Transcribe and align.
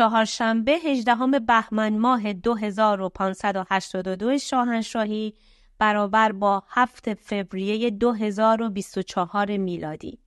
چهارشنبه 0.00 0.72
18 0.72 1.38
بهمن 1.38 1.98
ماه 1.98 2.32
2582 2.32 4.38
شاهنشاهی 4.38 5.34
برابر 5.78 6.32
با 6.32 6.62
7 6.68 7.14
فوریه 7.14 7.90
2024 7.90 9.56
میلادی. 9.56 10.18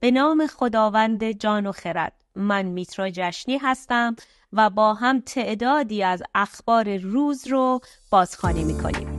به 0.00 0.10
نام 0.10 0.46
خداوند 0.46 1.30
جان 1.30 1.66
و 1.66 1.72
خرد 1.72 2.12
من 2.36 2.62
میترا 2.62 3.10
جشنی 3.10 3.58
هستم 3.58 4.16
و 4.52 4.70
با 4.70 4.94
هم 4.94 5.20
تعدادی 5.20 6.02
از 6.02 6.22
اخبار 6.34 6.96
روز 6.96 7.46
رو 7.46 7.80
بازخوانی 8.10 8.64
می‌کنیم. 8.64 9.16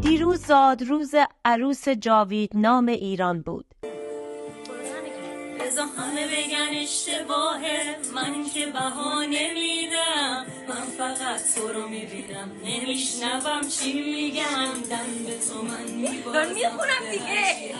دیروز 0.00 0.46
زاد 0.46 0.82
روز 0.82 1.14
عروس 1.44 1.88
جاوید 1.88 2.50
نام 2.54 2.86
ایران 2.86 3.42
بود. 3.42 3.79
همه 5.78 6.26
بگن 6.26 6.82
اشتباهه. 6.82 7.96
من 8.14 8.44
که 8.54 8.66
بهانه 8.66 9.54
میدم 9.54 10.46
من 10.68 10.84
فقط 10.98 11.54
تو 11.54 11.68
رو 11.68 11.88
می‌بینم. 11.88 12.52
نمیشنوم 12.64 13.68
چی 13.68 13.92
میگن. 13.92 14.72
دن 14.90 15.24
به 15.26 15.38
تو 15.38 15.62
من 15.62 15.90
میبازم. 15.90 16.52
می‌خونم 16.54 17.10
دیگه. 17.10 17.74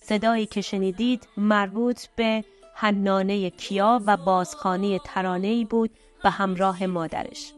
صدایی 0.00 0.46
که 0.46 0.60
شنیدید 0.60 1.28
مربوط 1.36 2.06
به 2.16 2.44
حنانه 2.74 3.50
کیا 3.50 4.02
و 4.06 4.16
بازخانی 4.16 5.00
ترانه 5.04 5.64
بود 5.64 5.90
به 6.22 6.30
همراه 6.30 6.86
مادرش. 6.86 7.52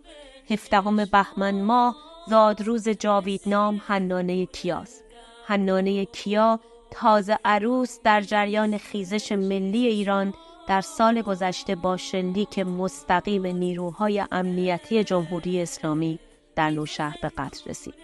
هفدهم 0.50 1.05
بهمن 1.05 1.60
ماه 1.60 1.96
زادروز 2.28 2.88
جاویدنام 2.88 3.80
حنانه 3.86 4.46
کیاست 4.46 5.05
حنانه 5.48 6.04
کیا 6.04 6.60
تازه 6.90 7.38
عروس 7.44 7.98
در 8.04 8.20
جریان 8.20 8.78
خیزش 8.78 9.32
ملی 9.32 9.86
ایران 9.86 10.34
در 10.68 10.80
سال 10.80 11.22
گذشته 11.22 11.74
با 11.74 11.96
شلیک 11.96 12.58
مستقیم 12.58 13.46
نیروهای 13.46 14.24
امنیتی 14.32 15.05
جمهوری 15.05 15.62
اسلامی 15.62 16.18
در 16.56 16.70
نوشهر 16.70 17.18
به 17.22 17.28
قتل 17.28 17.70
رسید. 17.70 17.94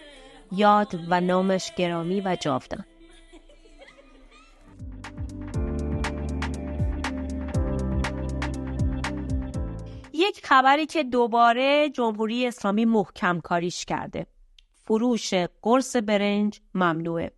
یاد 0.51 0.99
و 1.09 1.21
نامش 1.21 1.71
گرامی 1.75 2.21
و 2.21 2.37
جاودان. 2.39 2.85
یک 10.13 10.45
خبری 10.45 10.85
که 10.85 11.03
دوباره 11.03 11.89
جمهوری 11.89 12.47
اسلامی 12.47 12.85
محکم 12.85 13.39
کاریش 13.39 13.85
کرده. 13.85 14.25
فروش 14.87 15.33
قرص 15.61 15.95
برنج 15.95 16.59
ممنوعه 16.73 17.31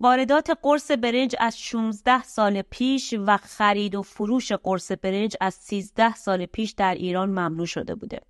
واردات 0.00 0.50
قرص 0.62 0.90
برنج 0.90 1.36
از 1.38 1.60
16 1.60 2.22
سال 2.22 2.62
پیش 2.62 3.14
و 3.26 3.36
خرید 3.36 3.94
و 3.94 4.02
فروش 4.02 4.52
قرص 4.52 4.92
برنج 5.02 5.36
از 5.40 5.54
13 5.54 6.14
سال 6.14 6.46
پیش 6.46 6.70
در 6.70 6.94
ایران 6.94 7.28
ممنوع 7.28 7.66
شده 7.66 7.94
بوده. 7.94 8.20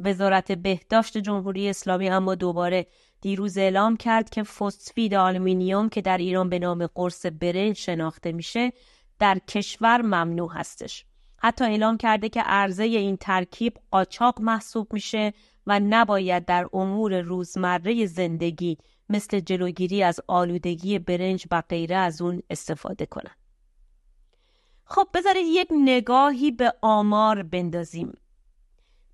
وزارت 0.00 0.52
بهداشت 0.52 1.18
جمهوری 1.18 1.68
اسلامی 1.68 2.08
اما 2.08 2.34
دوباره 2.34 2.86
دیروز 3.20 3.58
اعلام 3.58 3.96
کرد 3.96 4.30
که 4.30 4.42
فسفید 4.42 5.14
آلومینیوم 5.14 5.88
که 5.88 6.00
در 6.00 6.18
ایران 6.18 6.48
به 6.48 6.58
نام 6.58 6.86
قرص 6.86 7.26
برنج 7.26 7.76
شناخته 7.76 8.32
میشه 8.32 8.72
در 9.18 9.38
کشور 9.48 10.02
ممنوع 10.02 10.52
هستش. 10.52 11.04
حتی 11.38 11.64
اعلام 11.64 11.96
کرده 11.96 12.28
که 12.28 12.42
عرضه 12.42 12.84
این 12.84 13.16
ترکیب 13.16 13.76
قاچاق 13.90 14.40
محسوب 14.40 14.92
میشه 14.92 15.32
و 15.66 15.80
نباید 15.80 16.44
در 16.44 16.68
امور 16.72 17.20
روزمره 17.20 18.06
زندگی 18.06 18.78
مثل 19.08 19.40
جلوگیری 19.40 20.02
از 20.02 20.20
آلودگی 20.26 20.98
برنج 20.98 21.46
و 21.50 21.62
غیره 21.68 21.96
از 21.96 22.22
اون 22.22 22.42
استفاده 22.50 23.06
کنن. 23.06 23.34
خب 24.84 25.08
بذارید 25.14 25.46
یک 25.46 25.68
نگاهی 25.70 26.50
به 26.50 26.74
آمار 26.82 27.42
بندازیم. 27.42 28.12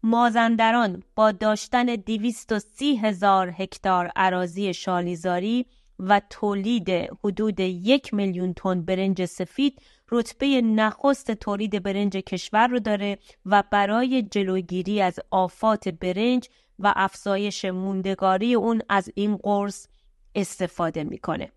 مازندران 0.03 1.03
با 1.17 1.33
داشتن 1.33 1.85
230 1.85 2.97
هزار 2.97 3.55
هکتار 3.59 4.11
عراضی 4.17 4.75
شالیزاری 4.75 5.67
و 5.99 6.21
تولید 6.31 6.91
حدود 7.25 7.61
یک 7.61 8.15
میلیون 8.15 8.55
تن 8.55 8.83
برنج 8.83 9.25
سفید 9.25 9.83
رتبه 10.13 10.61
نخست 10.63 11.31
تولید 11.31 11.83
برنج 11.83 12.17
کشور 12.17 12.67
رو 12.67 12.79
داره 12.81 13.19
و 13.47 13.63
برای 13.71 14.23
جلوگیری 14.23 15.03
از 15.03 15.21
آفات 15.31 15.89
برنج 15.89 16.49
و 16.79 16.93
افزایش 16.97 17.65
موندگاری 17.65 18.55
اون 18.55 18.83
از 18.89 19.11
این 19.15 19.37
قرص 19.37 19.87
استفاده 20.35 21.05
می‌کنه. 21.05 21.53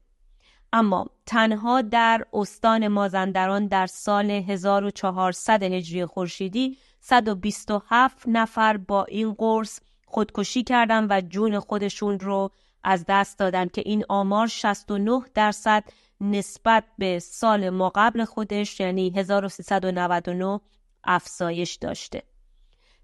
اما 0.74 1.10
تنها 1.26 1.82
در 1.82 2.26
استان 2.34 2.88
مازندران 2.88 3.68
در 3.68 3.88
سال 3.88 4.32
1400 4.32 5.64
هجری 5.64 6.06
خورشیدی 6.06 6.78
127 7.00 8.24
نفر 8.28 8.78
با 8.78 9.04
این 9.06 9.34
قرص 9.34 9.80
خودکشی 10.06 10.64
کردن 10.64 11.08
و 11.10 11.22
جون 11.22 11.60
خودشون 11.60 12.20
رو 12.20 12.52
از 12.84 13.06
دست 13.08 13.40
دادن 13.40 13.68
که 13.68 13.82
این 13.86 14.06
آمار 14.10 14.48
69 14.48 15.22
درصد 15.34 15.84
نسبت 16.32 16.84
به 16.98 17.20
سال 17.20 17.70
ما 17.70 17.92
قبل 17.96 18.26
خودش 18.26 18.80
یعنی 18.80 19.14
1399 19.16 20.60
افزایش 21.04 21.76
داشته. 21.76 22.24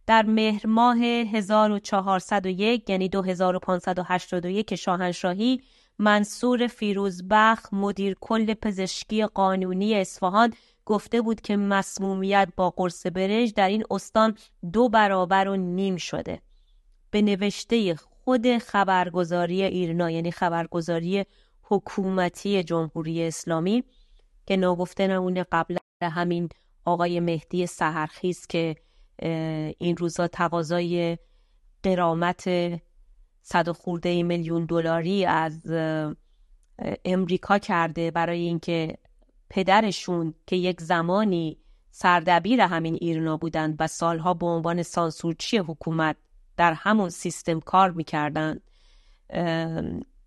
در 0.07 0.25
مهر 0.25 0.67
ماه 0.67 0.97
1401 0.97 2.89
یعنی 2.89 3.09
2581 3.09 4.75
شاهنشاهی 4.75 5.61
منصور 5.99 6.67
فیروزبخ 6.67 7.73
مدیر 7.73 8.15
کل 8.21 8.53
پزشکی 8.53 9.25
قانونی 9.25 9.95
اصفهان 9.95 10.53
گفته 10.85 11.21
بود 11.21 11.41
که 11.41 11.57
مسمومیت 11.57 12.49
با 12.57 12.69
قرص 12.69 13.05
برنج 13.05 13.53
در 13.53 13.69
این 13.69 13.83
استان 13.91 14.37
دو 14.73 14.89
برابر 14.89 15.47
و 15.47 15.55
نیم 15.55 15.97
شده 15.97 16.41
به 17.11 17.21
نوشته 17.21 17.95
خود 17.95 18.57
خبرگزاری 18.57 19.63
ایرنا 19.63 20.11
یعنی 20.11 20.31
خبرگزاری 20.31 21.25
حکومتی 21.71 22.63
جمهوری 22.63 23.23
اسلامی 23.23 23.83
که 24.45 24.57
ناگفته 24.57 25.07
نمونه 25.07 25.45
قبل 25.51 25.77
همین 26.03 26.49
آقای 26.85 27.19
مهدی 27.19 27.67
سهرخیز 27.67 28.47
که 28.47 28.75
این 29.77 29.97
روزا 29.97 30.27
تقاضای 30.27 31.17
قرامت 31.83 32.49
صد 33.41 33.67
و 33.67 33.73
خورده 33.73 34.23
میلیون 34.23 34.65
دلاری 34.65 35.25
از 35.25 35.67
امریکا 37.05 37.57
کرده 37.57 38.11
برای 38.11 38.39
اینکه 38.39 38.97
پدرشون 39.49 40.33
که 40.47 40.55
یک 40.55 40.81
زمانی 40.81 41.57
سردبیر 41.91 42.61
همین 42.61 42.97
ایرنا 43.01 43.37
بودند 43.37 43.75
و 43.79 43.87
سالها 43.87 44.33
به 44.33 44.45
عنوان 44.45 44.83
سانسورچی 44.83 45.57
حکومت 45.57 46.15
در 46.57 46.73
همون 46.73 47.09
سیستم 47.09 47.59
کار 47.59 47.91
می‌کردن 47.91 48.59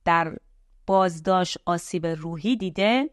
در 0.05 0.37
بازداشت 0.87 1.59
آسیب 1.67 2.07
روحی 2.07 2.57
دیده 2.57 3.11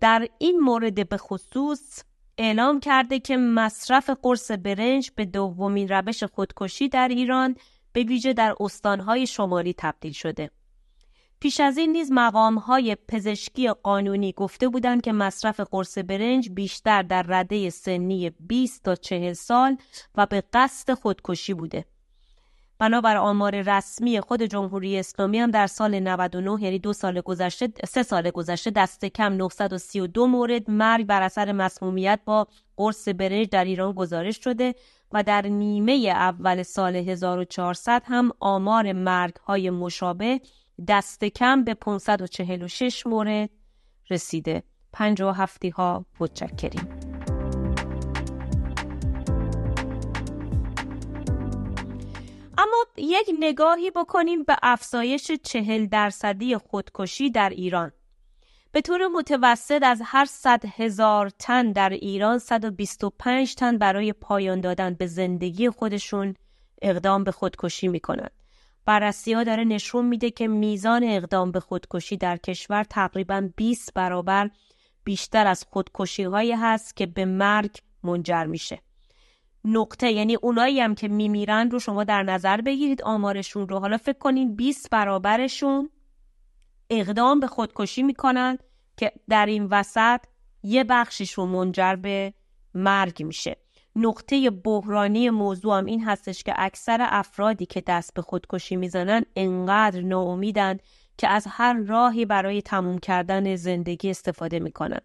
در 0.00 0.28
این 0.38 0.60
مورد 0.60 1.08
به 1.08 1.16
خصوص 1.16 2.02
اعلام 2.38 2.80
کرده 2.80 3.18
که 3.18 3.36
مصرف 3.36 4.10
قرص 4.22 4.50
برنج 4.50 5.10
به 5.16 5.24
دومین 5.24 5.88
روش 5.88 6.24
خودکشی 6.24 6.88
در 6.88 7.08
ایران 7.08 7.56
به 7.92 8.02
ویژه 8.02 8.32
در 8.32 8.54
استانهای 8.60 9.26
شمالی 9.26 9.74
تبدیل 9.78 10.12
شده. 10.12 10.50
پیش 11.40 11.60
از 11.60 11.78
این 11.78 11.92
نیز 11.92 12.12
مقامهای 12.12 12.96
پزشکی 13.08 13.68
قانونی 13.68 14.32
گفته 14.32 14.68
بودند 14.68 15.02
که 15.02 15.12
مصرف 15.12 15.60
قرص 15.60 15.98
برنج 15.98 16.50
بیشتر 16.50 17.02
در 17.02 17.22
رده 17.28 17.70
سنی 17.70 18.30
20 18.30 18.82
تا 18.82 18.94
40 18.94 19.32
سال 19.32 19.76
و 20.14 20.26
به 20.26 20.42
قصد 20.52 20.94
خودکشی 20.94 21.54
بوده. 21.54 21.84
بنابر 22.78 23.16
آمار 23.16 23.62
رسمی 23.62 24.20
خود 24.20 24.42
جمهوری 24.42 24.98
اسلامی 24.98 25.38
هم 25.38 25.50
در 25.50 25.66
سال 25.66 26.00
99 26.00 26.62
یعنی 26.62 26.78
دو 26.78 26.92
سال 26.92 27.20
گذشته 27.20 27.68
سه 27.88 28.02
سال 28.02 28.30
گذشته 28.30 28.70
دست 28.70 29.04
کم 29.04 29.32
932 29.32 30.26
مورد 30.26 30.70
مرگ 30.70 31.06
بر 31.06 31.22
اثر 31.22 31.52
مسمومیت 31.52 32.20
با 32.24 32.46
قرص 32.76 33.08
برنج 33.08 33.48
در 33.48 33.64
ایران 33.64 33.92
گزارش 33.92 34.44
شده 34.44 34.74
و 35.12 35.22
در 35.22 35.46
نیمه 35.46 35.92
اول 35.92 36.62
سال 36.62 36.96
1400 36.96 38.02
هم 38.04 38.30
آمار 38.40 38.92
مرگ 38.92 39.36
های 39.36 39.70
مشابه 39.70 40.40
دست 40.88 41.24
کم 41.24 41.64
به 41.64 41.74
546 41.74 43.06
مورد 43.06 43.50
رسیده. 44.10 44.62
و 45.00 45.32
هفتی 45.32 45.68
ها 45.68 46.04
متشکریم. 46.20 47.07
یک 52.98 53.30
نگاهی 53.40 53.90
بکنیم 53.90 54.42
به 54.42 54.56
افزایش 54.62 55.30
چهل 55.32 55.86
درصدی 55.86 56.56
خودکشی 56.56 57.30
در 57.30 57.50
ایران. 57.50 57.92
به 58.72 58.80
طور 58.80 59.06
متوسط 59.08 59.82
از 59.82 60.02
هر 60.04 60.24
صد 60.24 60.64
هزار 60.66 61.30
تن 61.30 61.72
در 61.72 61.90
ایران 61.90 62.38
125 62.38 63.54
تن 63.54 63.78
برای 63.78 64.12
پایان 64.12 64.60
دادن 64.60 64.94
به 64.94 65.06
زندگی 65.06 65.70
خودشون 65.70 66.34
اقدام 66.82 67.24
به 67.24 67.32
خودکشی 67.32 67.88
می 67.88 68.00
کنند. 68.00 68.30
بررسی 68.84 69.32
ها 69.32 69.44
داره 69.44 69.64
نشون 69.64 70.04
میده 70.04 70.30
که 70.30 70.48
میزان 70.48 71.04
اقدام 71.04 71.52
به 71.52 71.60
خودکشی 71.60 72.16
در 72.16 72.36
کشور 72.36 72.84
تقریبا 72.84 73.50
20 73.56 73.94
برابر 73.94 74.50
بیشتر 75.04 75.46
از 75.46 75.64
خودکشی 75.70 76.22
هایی 76.22 76.52
هست 76.52 76.96
که 76.96 77.06
به 77.06 77.24
مرگ 77.24 77.78
منجر 78.02 78.44
میشه 78.44 78.78
نقطه. 79.68 80.12
یعنی 80.12 80.34
اونایی 80.34 80.80
هم 80.80 80.94
که 80.94 81.08
میمیرن 81.08 81.70
رو 81.70 81.78
شما 81.78 82.04
در 82.04 82.22
نظر 82.22 82.60
بگیرید 82.60 83.02
آمارشون 83.02 83.68
رو. 83.68 83.78
حالا 83.78 83.96
فکر 83.96 84.18
کنین 84.18 84.56
20 84.56 84.90
برابرشون 84.90 85.90
اقدام 86.90 87.40
به 87.40 87.46
خودکشی 87.46 88.02
می‌کنن 88.02 88.58
که 88.96 89.12
در 89.28 89.46
این 89.46 89.64
وسط 89.64 90.20
یه 90.62 90.84
بخشش 90.84 91.32
رو 91.32 91.46
منجر 91.46 91.96
به 91.96 92.34
مرگ 92.74 93.22
میشه. 93.22 93.56
نقطه 93.96 94.50
بحرانی 94.50 95.30
موضوع 95.30 95.78
هم 95.78 95.84
این 95.84 96.04
هستش 96.04 96.42
که 96.42 96.54
اکثر 96.56 96.98
افرادی 97.00 97.66
که 97.66 97.82
دست 97.86 98.14
به 98.14 98.22
خودکشی 98.22 98.76
می‌زنن 98.76 99.22
انقدر 99.36 100.00
ناامیدن 100.00 100.78
که 101.18 101.28
از 101.28 101.46
هر 101.50 101.72
راهی 101.72 102.24
برای 102.24 102.62
تموم 102.62 102.98
کردن 102.98 103.56
زندگی 103.56 104.10
استفاده 104.10 104.58
می‌کنن. 104.58 105.00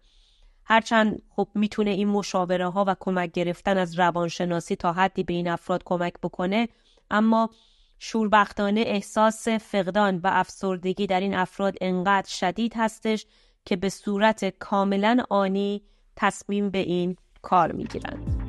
هرچند 0.66 1.22
خب 1.30 1.48
می‌تونه 1.54 1.90
این 1.90 2.08
مشاوره 2.08 2.68
ها 2.68 2.84
و 2.88 2.96
کمک 3.00 3.32
گرفتن 3.32 3.78
از 3.78 3.98
روانشناسی 3.98 4.76
تا 4.76 4.92
حدی 4.92 5.22
به 5.22 5.32
این 5.34 5.48
افراد 5.48 5.82
کمک 5.84 6.12
بکنه 6.22 6.68
اما 7.10 7.50
شوربختانه 7.98 8.80
احساس 8.80 9.48
فقدان 9.48 10.16
و 10.16 10.30
افسردگی 10.32 11.06
در 11.06 11.20
این 11.20 11.34
افراد 11.34 11.74
انقدر 11.80 12.28
شدید 12.28 12.72
هستش 12.76 13.26
که 13.64 13.76
به 13.76 13.88
صورت 13.88 14.58
کاملا 14.58 15.24
آنی 15.30 15.82
تصمیم 16.16 16.70
به 16.70 16.78
این 16.78 17.16
کار 17.42 17.72
می‌گیرند. 17.72 18.44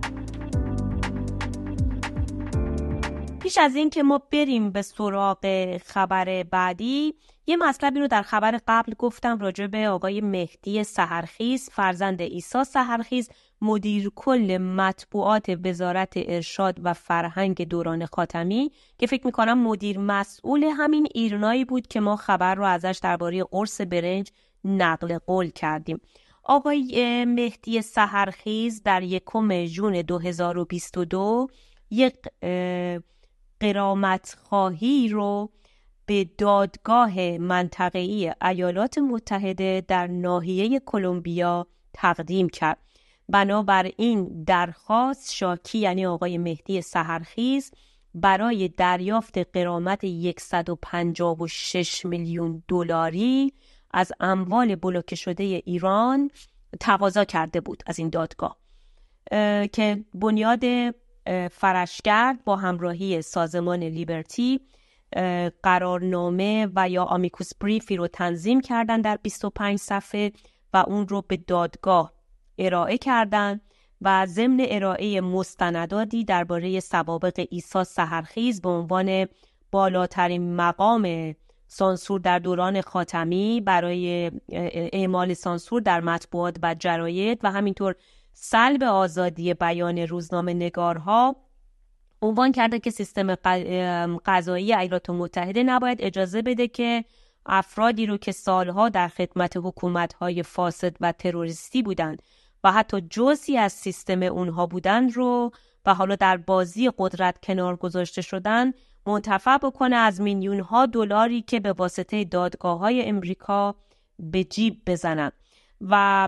پیش 3.39 3.57
از 3.57 3.75
این 3.75 3.89
که 3.89 4.03
ما 4.03 4.21
بریم 4.31 4.71
به 4.71 4.81
سراغ 4.81 5.77
خبر 5.77 6.44
بعدی 6.44 7.15
یه 7.47 7.57
مطلبی 7.57 8.00
رو 8.00 8.07
در 8.07 8.21
خبر 8.21 8.59
قبل 8.68 8.94
گفتم 8.97 9.39
راجع 9.39 9.68
به 9.68 9.89
آقای 9.89 10.21
مهدی 10.21 10.83
سهرخیز 10.83 11.69
فرزند 11.69 12.21
عیسی 12.21 12.63
سهرخیز 12.63 13.30
مدیر 13.62 14.12
کل 14.15 14.57
مطبوعات 14.57 15.59
وزارت 15.65 16.13
ارشاد 16.15 16.80
و 16.83 16.94
فرهنگ 16.94 17.68
دوران 17.68 18.06
خاتمی 18.06 18.71
که 18.97 19.07
فکر 19.07 19.25
می‌کنم 19.25 19.57
مدیر 19.57 20.00
مسئول 20.00 20.63
همین 20.63 21.07
ایرنایی 21.13 21.65
بود 21.65 21.88
که 21.88 22.00
ما 22.00 22.15
خبر 22.15 22.56
رو 22.56 22.63
ازش 22.63 23.00
درباره 23.03 23.44
قرص 23.44 23.81
برنج 23.81 24.31
نقل 24.63 25.18
قول 25.18 25.50
کردیم. 25.50 26.01
آقای 26.44 27.25
مهدی 27.25 27.81
سهرخیز 27.81 28.83
در 28.83 29.03
یکم 29.03 29.65
ژون 29.65 30.01
2022 30.01 31.48
یک 31.91 32.15
قرامت 33.59 34.38
خواهی 34.44 35.09
رو 35.09 35.50
به 36.06 36.30
دادگاه 36.38 37.38
منطقه‌ای 37.38 38.34
ایالات 38.42 38.98
متحده 38.98 39.84
در 39.88 40.07
ناحیه 40.07 40.80
کلمبیا 40.80 41.68
تقدیم 41.94 42.50
کرد. 42.50 42.78
بنابر 43.30 43.92
این 43.98 44.44
درخواست 44.44 45.34
شاکی 45.34 45.78
یعنی 45.78 46.06
آقای 46.06 46.38
مهدی 46.38 46.81
سهرخیز 46.81 47.72
برای 48.13 48.68
دریافت 48.68 49.38
قرامت 49.38 50.06
156 50.40 52.06
میلیون 52.06 52.63
دلاری 52.68 53.54
از 53.92 54.12
اموال 54.19 54.75
بلوکه 54.75 55.16
شده 55.16 55.44
ایران 55.44 56.31
تقاضا 56.80 57.24
کرده 57.24 57.62
بود 57.62 57.84
از 57.86 58.00
این 58.00 58.10
دادگاه. 58.10 58.58
که 59.72 60.06
بنیاد 60.13 60.63
فرشگرد 61.51 62.44
با 62.44 62.56
همراهی 62.56 63.22
سازمان 63.22 63.84
لیبرتی 63.84 64.60
قرارنامه 65.63 66.68
و 66.75 66.90
یا 66.90 67.04
آمیکوس 67.04 67.56
بریفی 67.62 67.98
رو 67.98 68.07
تنظیم 68.07 68.62
کردن 68.62 69.02
در 69.02 69.19
25 69.24 69.80
صفحه 69.80 70.31
و 70.74 70.84
اون 70.88 71.07
رو 71.07 71.22
به 71.28 71.38
دادگاه 71.38 72.13
ارائه 72.57 72.98
کردند 72.98 73.62
و 74.02 74.25
ضمن 74.25 74.66
ارائه 74.69 75.22
مستنداتی 75.22 76.24
درباره 76.24 76.80
سوابق 76.80 77.40
عیسی 77.40 77.84
سهرخیز 77.84 78.62
به 78.62 78.69
عنوان 78.69 79.28
بالاترین 79.72 80.56
مقام 80.56 81.36
سانسور 81.68 82.19
در 82.19 82.40
دوران 82.40 82.81
خاتمی 82.81 83.62
برای 83.62 84.31
اعمال 84.94 85.34
سانسور 85.34 85.81
در 85.81 86.01
مطبوعات 86.01 86.58
و 86.63 86.75
جراید 86.80 87.40
و 87.44 87.51
همینطور 87.51 87.96
سلب 88.34 88.84
آزادی 88.84 89.54
بیان 89.54 89.98
روزنامه 89.98 90.54
نگارها 90.54 91.36
عنوان 92.21 92.51
کرده 92.51 92.79
که 92.79 92.89
سیستم 92.89 93.35
قضایی 94.25 94.73
ایالات 94.73 95.09
متحده 95.09 95.63
نباید 95.63 96.01
اجازه 96.01 96.41
بده 96.41 96.67
که 96.67 97.06
افرادی 97.45 98.06
رو 98.06 98.17
که 98.17 98.31
سالها 98.31 98.89
در 98.89 99.07
خدمت 99.07 99.57
حکومتهای 99.57 100.44
فاسد 100.44 100.95
و 101.01 101.12
تروریستی 101.12 101.83
بودند 101.83 102.21
و 102.63 102.71
حتی 102.71 103.01
جزی 103.01 103.57
از 103.57 103.73
سیستم 103.73 104.23
اونها 104.23 104.65
بودند 104.65 105.13
رو 105.13 105.51
و 105.85 105.94
حالا 105.94 106.15
در 106.15 106.38
بازی 106.38 106.91
قدرت 106.97 107.45
کنار 107.45 107.75
گذاشته 107.75 108.21
شدن 108.21 108.73
منتفع 109.06 109.57
بکنه 109.57 109.95
از 109.95 110.21
میلیون 110.21 110.59
ها 110.59 110.85
دلاری 110.85 111.41
که 111.41 111.59
به 111.59 111.73
واسطه 111.73 112.23
دادگاه 112.23 112.79
های 112.79 113.01
امریکا 113.01 113.75
به 114.19 114.44
جیب 114.44 114.81
بزنن. 114.88 115.31
و 115.81 116.27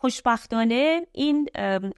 خوشبختانه 0.00 1.06
این 1.12 1.48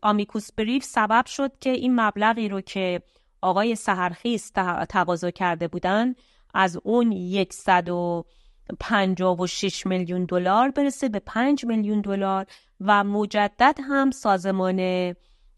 آمیکوس 0.03 0.53
بریف 0.53 0.85
سبب 0.85 1.27
شد 1.27 1.53
که 1.61 1.71
این 1.71 2.01
مبلغی 2.01 2.49
رو 2.49 2.61
که 2.61 3.03
آقای 3.43 3.75
سهرخیز 3.75 4.53
تقاضا 4.89 5.31
کرده 5.31 5.69
بودن 5.69 6.15
از 6.55 6.79
اون 6.85 7.35
156 7.51 9.87
میلیون 9.87 10.25
دلار 10.25 10.71
برسه 10.71 11.09
به 11.09 11.19
5 11.19 11.65
میلیون 11.65 12.01
دلار 12.01 12.47
و 12.81 13.05
مجدد 13.05 13.79
هم 13.89 14.11
سازمان 14.11 15.15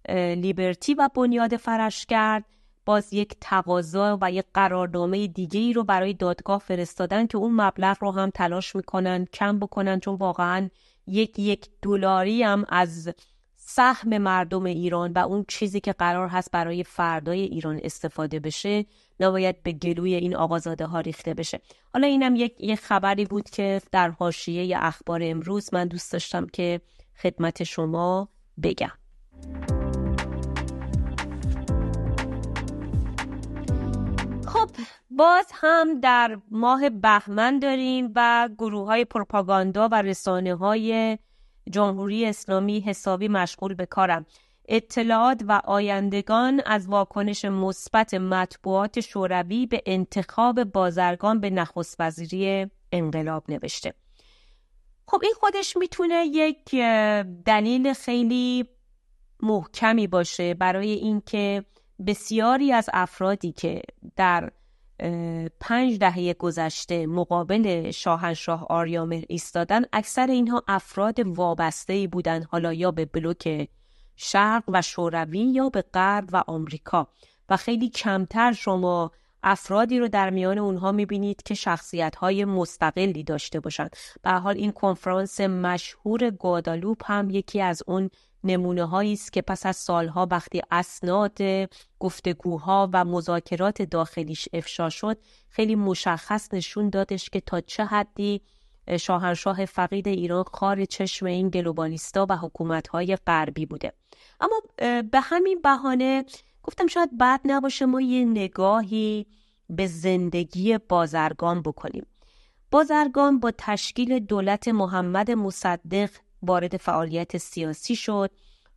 لیبرتی 0.08 0.94
و 0.94 1.08
بنیاد 1.14 1.56
فرشگرد 1.56 2.44
باز 2.86 3.12
یک 3.12 3.36
تقاضا 3.40 4.18
و 4.20 4.32
یک 4.32 4.46
قرارنامه 4.54 5.26
دیگه 5.26 5.60
ای 5.60 5.72
رو 5.72 5.84
برای 5.84 6.14
دادگاه 6.14 6.58
فرستادن 6.58 7.26
که 7.26 7.38
اون 7.38 7.60
مبلغ 7.60 7.96
رو 8.00 8.10
هم 8.10 8.30
تلاش 8.30 8.76
می‌کنن 8.76 9.24
کم 9.24 9.58
بکنن 9.58 10.00
چون 10.00 10.14
واقعا 10.14 10.68
یک 11.06 11.38
یک 11.38 11.68
دلاری 11.82 12.42
هم 12.42 12.64
از 12.68 13.14
سهم 13.56 14.18
مردم 14.18 14.64
ایران 14.64 15.12
و 15.12 15.18
اون 15.18 15.44
چیزی 15.48 15.80
که 15.80 15.92
قرار 15.92 16.28
هست 16.28 16.50
برای 16.50 16.84
فردای 16.84 17.40
ایران 17.40 17.80
استفاده 17.82 18.40
بشه 18.40 18.86
نباید 19.20 19.62
به 19.62 19.72
گلوی 19.72 20.14
این 20.14 20.36
آقازاده 20.36 20.86
ها 20.86 21.00
ریخته 21.00 21.34
بشه. 21.34 21.60
حالا 21.92 22.06
اینم 22.06 22.36
یک, 22.36 22.54
یک 22.60 22.80
خبری 22.80 23.24
بود 23.24 23.50
که 23.50 23.80
در 23.92 24.10
حاشیه 24.10 24.76
اخبار 24.80 25.20
امروز 25.24 25.74
من 25.74 25.88
دوست 25.88 26.12
داشتم 26.12 26.46
که 26.46 26.80
خدمت 27.22 27.62
شما 27.62 28.28
بگم. 28.62 28.92
خب 34.46 34.70
باز 35.16 35.46
هم 35.52 36.00
در 36.00 36.38
ماه 36.50 36.90
بهمن 36.90 37.58
داریم 37.58 38.12
و 38.16 38.48
گروه 38.58 38.86
های 38.86 39.04
پروپاگاندا 39.04 39.88
و 39.88 39.94
رسانه 39.94 40.54
های 40.54 41.18
جمهوری 41.70 42.26
اسلامی 42.26 42.80
حسابی 42.80 43.28
مشغول 43.28 43.74
به 43.74 43.86
کارم. 43.86 44.26
اطلاعات 44.68 45.42
و 45.48 45.60
آیندگان 45.64 46.62
از 46.66 46.86
واکنش 46.88 47.44
مثبت 47.44 48.14
مطبوعات 48.14 49.00
شوروی 49.00 49.66
به 49.66 49.82
انتخاب 49.86 50.64
بازرگان 50.64 51.40
به 51.40 51.50
نخست 51.50 51.96
وزیری 51.98 52.66
انقلاب 52.92 53.44
نوشته. 53.48 53.94
خب 55.06 55.20
این 55.22 55.32
خودش 55.40 55.76
می‌تونه 55.76 56.24
یک 56.26 56.74
دلیل 57.44 57.92
خیلی 57.92 58.68
محکمی 59.42 60.06
باشه 60.06 60.54
برای 60.54 60.90
اینکه 60.90 61.64
بسیاری 62.06 62.72
از 62.72 62.90
افرادی 62.92 63.52
که 63.52 63.82
در 64.16 64.50
پنج 65.60 65.98
دهه 65.98 66.34
گذشته 66.34 67.06
مقابل 67.06 67.90
شاهنشاه 67.90 68.66
آریامر 68.68 69.22
ایستادن 69.28 69.82
اکثر 69.92 70.26
اینها 70.26 70.62
افراد 70.68 71.26
وابسته 71.26 71.92
ای 71.92 72.06
بودند 72.06 72.44
حالا 72.44 72.72
یا 72.72 72.90
به 72.90 73.04
بلوک 73.04 73.68
شرق 74.16 74.64
و 74.68 74.82
شوروی 74.82 75.38
یا 75.38 75.68
به 75.68 75.82
غرب 75.82 76.28
و 76.32 76.44
آمریکا. 76.46 77.08
و 77.48 77.56
خیلی 77.56 77.88
کمتر 77.88 78.52
شما 78.52 79.10
افرادی 79.42 79.98
رو 79.98 80.08
در 80.08 80.30
میان 80.30 80.58
اونها 80.58 80.92
می‌بینید 80.92 81.42
که 81.42 81.54
شخصیت 81.54 82.16
های 82.16 82.44
مستقلی 82.44 83.24
داشته 83.24 83.60
باشند. 83.60 83.96
به 84.22 84.30
حال 84.30 84.56
این 84.56 84.72
کنفرانس 84.72 85.40
مشهور 85.40 86.30
گوادالوپ 86.30 87.10
هم 87.10 87.30
یکی 87.30 87.60
از 87.60 87.82
اون 87.86 88.10
نمونه 88.44 88.84
هایی 88.84 89.12
است 89.12 89.32
که 89.32 89.42
پس 89.42 89.66
از 89.66 89.76
سالها 89.76 90.28
وقتی 90.30 90.62
اسناد 90.70 91.38
گفتگوها 91.98 92.90
و 92.92 93.04
مذاکرات 93.04 93.82
داخلیش 93.82 94.48
افشا 94.52 94.90
شد 94.90 95.18
خیلی 95.48 95.74
مشخص 95.74 96.54
نشون 96.54 96.90
دادش 96.90 97.30
که 97.30 97.40
تا 97.40 97.60
چه 97.60 97.84
حدی 97.84 98.40
شاهنشاه 99.00 99.64
فقید 99.64 100.08
ایران 100.08 100.44
خار 100.52 100.84
چشم 100.84 101.26
این 101.26 101.48
گلوبالیستا 101.48 102.26
و 102.28 102.36
حکومتهای 102.36 103.16
غربی 103.26 103.66
بوده. 103.66 103.92
اما 104.40 104.60
به 105.02 105.20
همین 105.20 105.60
بهانه 105.62 106.24
گفتم 106.62 106.86
شاید 106.86 107.18
بد 107.18 107.40
نباشه 107.44 107.86
ما 107.86 108.00
یه 108.00 108.24
نگاهی 108.24 109.26
به 109.70 109.86
زندگی 109.86 110.78
بازرگان 110.78 111.62
بکنیم. 111.62 112.06
بازرگان 112.70 113.40
با 113.40 113.52
تشکیل 113.58 114.18
دولت 114.18 114.68
محمد 114.68 115.30
مصدق 115.30 116.10
وارد 116.42 116.76
فعالیت 116.76 117.36
سیاسی 117.36 117.96
شد 117.96 118.30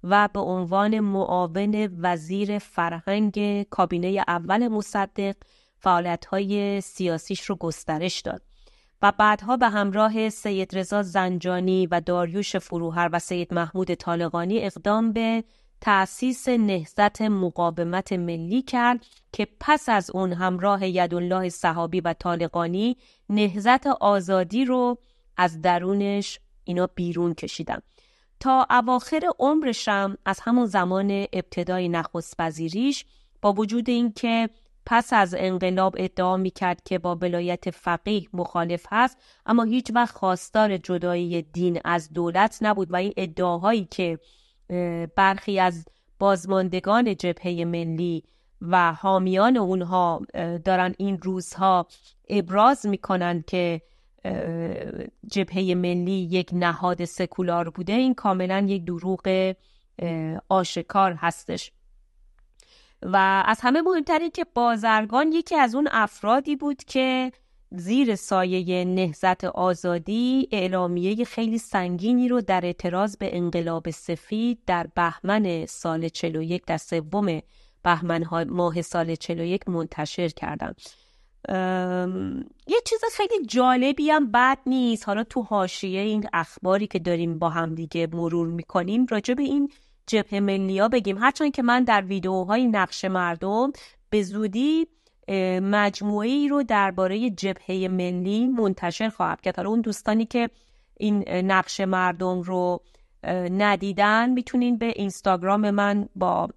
و 0.04 0.30
به 0.34 0.40
عنوان 0.40 1.00
معاون 1.00 1.98
وزیر 2.02 2.60
فرهنگ 2.60 3.64
کابینه 3.64 4.24
اول 4.28 4.68
مصدق 4.68 5.36
فعالیت‌های 5.78 6.82
سیاسیش 6.82 7.42
رو 7.42 7.56
گسترش 7.56 8.22
داد 8.22 8.42
و 9.02 9.12
بعدها 9.18 9.58
به 9.58 9.70
همراه 9.70 10.30
سید 10.30 10.78
رضا 10.78 11.04
زنجانی 11.04 11.88
و 11.88 12.02
داریوش 12.02 12.56
فروهر 12.56 13.10
و 13.14 13.20
سید 13.20 13.54
محمود 13.54 13.94
طالقانی 13.94 14.60
اقدام 14.60 15.14
به 15.14 15.44
تأسیس 15.82 16.48
نهزت 16.48 17.22
مقاومت 17.22 18.14
ملی 18.14 18.62
کرد 18.62 19.06
که 19.32 19.48
پس 19.60 19.90
از 19.90 20.10
اون 20.10 20.34
همراه 20.34 20.88
یدالله 20.88 21.50
صحابی 21.50 22.02
و 22.02 22.14
طالقانی 22.14 22.98
نهزت 23.30 23.88
آزادی 23.88 24.66
رو 24.66 24.98
از 25.38 25.62
درونش 25.62 26.40
اینا 26.66 26.88
بیرون 26.88 27.34
کشیدن 27.34 27.80
تا 28.40 28.68
اواخر 28.70 29.22
عمرشم 29.40 30.18
از 30.26 30.40
همون 30.40 30.66
زمان 30.66 31.26
ابتدای 31.34 31.90
نخست 31.90 32.36
وزیریش 32.40 33.06
با 33.42 33.54
وجود 33.54 33.90
اینکه 33.90 34.50
پس 34.86 35.14
از 35.14 35.36
انقلاب 35.38 35.96
ادعا 35.98 36.38
می‌کرد 36.38 36.84
که 36.84 37.00
با 37.00 37.16
ولایت 37.16 37.70
فقیه 37.70 38.28
مخالف 38.34 38.86
هست 38.92 39.18
اما 39.46 39.64
هیچ 39.64 39.92
وقت 39.96 40.16
خواستار 40.16 40.78
جدایی 40.78 41.42
دین 41.42 41.80
از 41.86 42.14
دولت 42.14 42.58
نبود 42.62 42.92
و 42.92 42.96
این 42.96 43.14
ادعاهایی 43.18 43.88
که 43.92 44.20
برخی 45.16 45.60
از 45.60 45.86
بازماندگان 46.20 47.16
جبهه 47.16 47.66
ملی 47.66 48.24
و 48.62 48.94
حامیان 48.94 49.58
اونها 49.58 50.22
دارن 50.66 50.96
این 50.98 51.18
روزها 51.22 51.88
ابراز 52.30 52.86
می‌کنن 52.86 53.44
که 53.48 53.82
جبهه 55.28 55.76
ملی 55.76 56.28
یک 56.32 56.50
نهاد 56.54 57.06
سکولار 57.06 57.70
بوده. 57.70 57.94
این 57.94 58.14
کاملا 58.14 58.66
یک 58.70 58.86
دروغ 58.86 59.54
آشکار 60.50 61.14
هستش. 61.14 61.72
و 63.02 63.44
از 63.46 63.60
همه 63.62 63.82
مهمتر 63.82 64.30
که 64.30 64.46
بازرگان 64.54 65.32
یکی 65.32 65.56
از 65.56 65.76
اون 65.76 65.88
افرادی 65.92 66.56
بود 66.56 66.84
که 66.84 67.32
زیر 67.72 68.16
سایه 68.16 68.86
نهزت 68.86 69.44
آزادی 69.44 70.50
اعلامیه 70.52 71.26
خیلی 71.26 71.58
سنگینی 71.58 72.28
رو 72.28 72.42
در 72.42 72.66
اعتراض 72.66 73.18
به 73.18 73.38
انقلاب 73.38 73.90
سفید 73.90 74.60
در 74.68 74.88
بهمن 74.96 75.66
سال 75.66 76.10
41 76.10 76.66
در 76.66 76.78
سوم 76.78 77.42
بهمن 77.84 78.44
ماه 78.50 78.82
سال 78.82 79.16
41 79.16 79.70
منتشر 79.70 80.30
کردن 81.48 82.44
یه 82.68 82.78
چیز 82.86 83.00
خیلی 83.18 83.46
جالبی 83.46 84.10
هم 84.10 84.32
بد 84.32 84.58
نیست. 84.66 85.08
حالا 85.08 85.24
تو 85.24 85.42
حاشیه 85.42 86.02
این 86.02 86.28
اخباری 86.34 86.88
که 86.88 87.00
داریم 87.00 87.40
با 87.40 87.50
هم 87.50 87.76
دیگه 87.76 88.08
مرور 88.14 88.48
می‌کنیم 88.48 89.06
راجع 89.10 89.34
به 89.34 89.44
این 89.44 89.70
جبهه 90.08 90.40
ملیا 90.40 90.88
بگیم. 90.88 91.18
هرچند 91.18 91.52
که 91.52 91.64
من 91.64 91.84
در 91.84 92.02
ویدیوهای 92.02 92.68
نقش 92.68 93.06
مردم 93.06 93.72
به 94.10 94.24
زودی 94.24 94.88
مجموعه 95.62 96.30
ای 96.30 96.48
رو 96.48 96.64
درباره 96.64 97.30
جبهه 97.30 97.88
ملی 97.92 98.48
منتشر 98.48 99.10
خواهم 99.10 99.38
کرد. 99.44 99.56
حالا 99.58 99.70
اون 99.70 99.82
دوستانی 99.82 100.26
که 100.26 100.50
این 100.98 101.30
نقش 101.30 101.80
مردم 101.80 102.42
رو 102.42 102.82
ندیدن 103.52 104.30
می‌تونین 104.30 104.78
به 104.78 104.94
اینستاگرام 104.96 105.70
من 105.72 106.10
با 106.16 106.50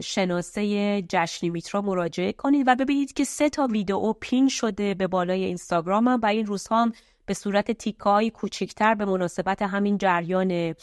شناسه 0.00 1.02
جشنی 1.02 1.50
میترا 1.50 1.80
مراجعه 1.80 2.32
کنید 2.32 2.64
و 2.68 2.74
ببینید 2.74 3.12
که 3.12 3.24
سه 3.24 3.48
تا 3.48 3.66
ویدئو 3.66 4.12
پین 4.12 4.48
شده 4.48 4.94
به 4.94 5.06
بالای 5.06 5.44
اینستاگرامم 5.44 6.20
و 6.22 6.26
این 6.26 6.46
روزها 6.46 6.82
هم 6.82 6.92
به 7.26 7.34
صورت 7.34 7.70
تیکایی 7.70 8.30
کوچیکتر 8.30 8.94
به 8.94 9.04
مناسبت 9.04 9.62
همین 9.62 9.98
جریان 9.98 10.74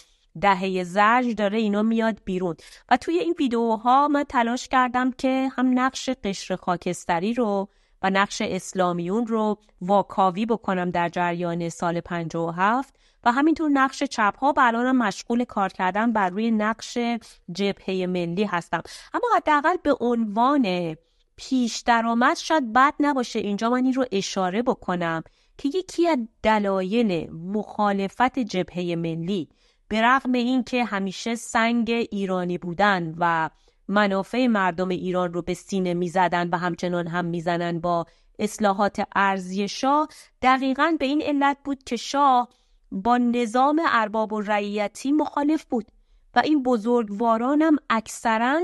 دهه 0.42 0.84
زرج 0.84 1.36
داره 1.36 1.58
اینا 1.58 1.82
میاد 1.82 2.22
بیرون. 2.26 2.56
و 2.90 2.98
توی 2.98 3.18
این 3.20 3.36
ویدیوها 3.40 4.08
من 4.08 4.24
تلاش 4.24 4.68
کردم 4.68 5.12
که 5.12 5.50
هم 5.52 5.80
نقش 5.80 6.10
قشر 6.10 6.56
خاکستری 6.56 7.34
رو 7.34 7.70
نقش 8.10 8.42
اسلامیون 8.42 9.28
رو 9.28 9.58
واکاوی 9.82 10.46
بکنم 10.46 10.92
در 10.92 11.10
جریان 11.10 11.70
سال 11.70 12.00
57 12.02 12.96
و 13.24 13.32
همینطور 13.32 13.70
نقش 13.70 14.04
چپ 14.04 14.38
ها 14.38 14.54
و 14.58 14.94
مشغول 14.94 15.44
کار 15.44 15.70
کردن 15.70 16.14
بر 16.14 16.30
روی 16.30 16.52
نقش 16.52 16.98
جبهه 17.52 18.06
ملی 18.06 18.44
هستم. 18.44 18.82
اما 19.14 19.28
حداقل 19.36 19.78
به 19.84 19.96
عنوان 20.00 20.96
پیش 21.36 21.82
درآمد 21.82 22.38
شاید 22.38 22.74
بد 22.74 22.94
نباشه. 23.00 23.40
اینجا 23.40 23.70
من 23.70 23.86
این 23.86 23.94
رو 23.94 24.06
اشاره 24.12 24.62
بکنم 24.62 25.24
که 25.58 25.70
یکی 25.74 26.08
از 26.08 26.18
دلایل 26.44 27.32
مخالفت 27.34 28.40
جبهه 28.40 28.96
ملی 28.96 29.50
به 29.88 30.02
رغم 30.02 30.32
اینکه 30.32 30.84
همیشه 30.84 31.36
سنگ 31.36 31.90
ایرانی 32.12 32.58
بودن 32.58 33.16
و 33.18 33.50
منافع 33.88 34.48
مردم 34.48 34.90
ایران 34.90 35.34
رو 35.34 35.42
به 35.42 35.54
سینه 35.54 35.94
می‌زدن 35.94 36.50
و 36.50 36.58
همچنان 36.58 37.08
هم 37.08 37.26
می‌زنن 37.26 37.80
با 37.80 38.06
اصلاحات 38.40 39.08
ارزی 39.16 39.68
شاه. 39.68 40.08
دقیقا 40.42 40.96
به 41.00 41.06
این 41.06 41.22
علت 41.22 41.58
بود 41.64 41.84
که 41.84 41.96
شاه 41.96 42.50
با 42.92 43.18
نظام 43.18 43.82
ارباب 43.86 44.34
و 44.34 44.42
رعیتی 44.42 45.12
مخالف 45.12 45.66
بود 45.66 45.88
و 46.36 46.40
این 46.40 46.64
بزرگواران 46.64 47.62
هم 47.62 47.76
اکثرا 47.90 48.62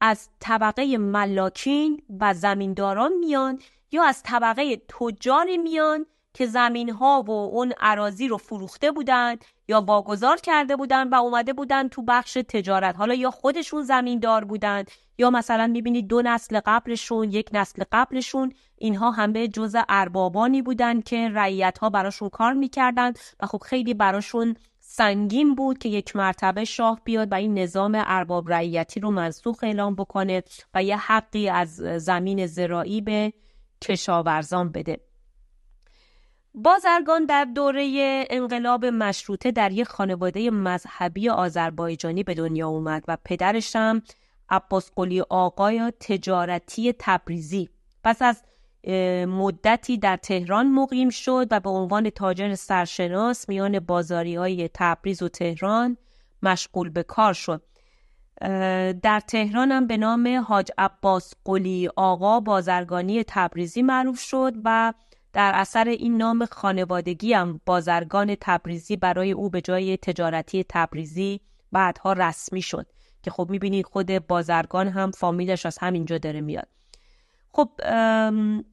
از 0.00 0.28
طبقه 0.40 0.98
ملاکین 0.98 2.02
و 2.20 2.34
زمینداران 2.34 3.12
میان 3.12 3.58
یا 3.92 4.04
از 4.04 4.22
طبقه 4.22 4.76
تجار 4.76 5.56
میان 5.56 6.06
که 6.34 6.46
زمین 6.46 6.90
ها 6.90 7.24
و 7.26 7.30
اون 7.30 7.72
عراضی 7.80 8.28
رو 8.28 8.36
فروخته 8.36 8.90
بودند 8.90 9.44
یا 9.68 9.80
واگذار 9.80 10.36
کرده 10.36 10.76
بودن 10.76 11.08
و 11.08 11.14
اومده 11.14 11.52
بودن 11.52 11.88
تو 11.88 12.02
بخش 12.02 12.38
تجارت. 12.48 12.96
حالا 12.96 13.14
یا 13.14 13.30
خودشون 13.30 13.82
زمیندار 13.82 14.44
بودن 14.44 14.84
یا 15.18 15.30
مثلا 15.30 15.66
می‌بینید 15.66 16.06
دو 16.06 16.22
نسل 16.22 16.60
قبلشون 16.66 17.30
یک 17.30 17.50
نسل 17.52 17.84
قبلشون 17.92 18.52
اینها 18.78 19.10
همه 19.10 19.48
جز 19.48 19.76
اربابانی 19.88 20.62
بودن 20.62 21.00
که 21.00 21.28
رعیت 21.28 21.78
ها 21.78 21.90
براشون 21.90 22.28
کار 22.28 22.52
می‌کردن 22.52 23.12
و 23.40 23.46
خب 23.46 23.62
خیلی 23.66 23.94
براشون 23.94 24.56
سنگین 24.80 25.54
بود 25.54 25.78
که 25.78 25.88
یک 25.88 26.16
مرتبه 26.16 26.64
شاه 26.64 27.00
بیاد 27.04 27.32
و 27.32 27.34
این 27.34 27.58
نظام 27.58 27.92
ارباب 28.06 28.52
رعیتی 28.52 29.00
رو 29.00 29.10
منسوخ 29.10 29.64
اعلام 29.64 29.94
بکنه 29.94 30.42
و 30.74 30.82
یه 30.82 30.96
حقی 30.96 31.48
از 31.48 31.74
زمین 31.76 32.46
زراعی 32.46 33.00
به 33.00 33.32
کشاورزان 33.82 34.72
بده. 34.72 35.00
بازرگان 36.54 37.24
در 37.24 37.44
دوره 37.44 38.24
انقلاب 38.30 38.84
مشروطه 38.86 39.50
در 39.50 39.72
یک 39.72 39.88
خانواده 39.88 40.50
مذهبی 40.50 41.28
آذربایجانی 41.28 42.22
به 42.22 42.34
دنیا 42.34 42.68
اومد 42.68 43.04
و 43.08 43.16
پدرش 43.24 43.76
هم 43.76 44.02
عباس 44.48 44.90
قلی 44.96 45.20
آقای 45.20 45.92
تجارتی 46.00 46.94
تبریزی. 46.98 47.68
پس 48.04 48.22
از 48.22 48.42
مدتی 49.28 49.98
در 49.98 50.16
تهران 50.16 50.70
مقیم 50.70 51.10
شد 51.10 51.46
و 51.50 51.60
به 51.60 51.70
عنوان 51.70 52.10
تاجر 52.10 52.54
سرشناس 52.54 53.48
میان 53.48 53.80
بازاری 53.80 54.34
های 54.34 54.70
تبریز 54.74 55.22
و 55.22 55.28
تهران 55.28 55.96
مشغول 56.42 56.88
به 56.88 57.02
کار 57.02 57.32
شد. 57.32 57.62
در 59.02 59.22
تهران 59.28 59.72
هم 59.72 59.86
به 59.86 59.96
نام 59.96 60.38
حاج 60.38 60.70
عباس 60.78 61.34
قلی 61.44 61.88
آقا 61.96 62.40
بازرگانی 62.40 63.24
تبریزی 63.24 63.82
معروف 63.82 64.20
شد 64.20 64.52
و 64.64 64.92
در 65.34 65.52
اثر 65.54 65.88
این 65.88 66.16
نام 66.16 66.46
خانوادگی 66.46 67.32
هم 67.32 67.60
بازرگان 67.66 68.36
تبریزی 68.40 68.96
برای 68.96 69.32
او 69.32 69.50
به 69.50 69.60
جای 69.60 69.96
تجارتی 69.96 70.64
تبریزی 70.68 71.40
بعدها 71.72 72.12
رسمی 72.12 72.62
شد 72.62 72.86
که 73.22 73.30
خب 73.30 73.46
می‌بینید 73.50 73.86
خود 73.86 74.26
بازرگان 74.26 74.88
هم 74.88 75.10
فامیلش 75.10 75.66
از 75.66 75.78
همینجا 75.78 76.18
داره 76.18 76.40
میاد. 76.40 76.68
خب 77.52 77.70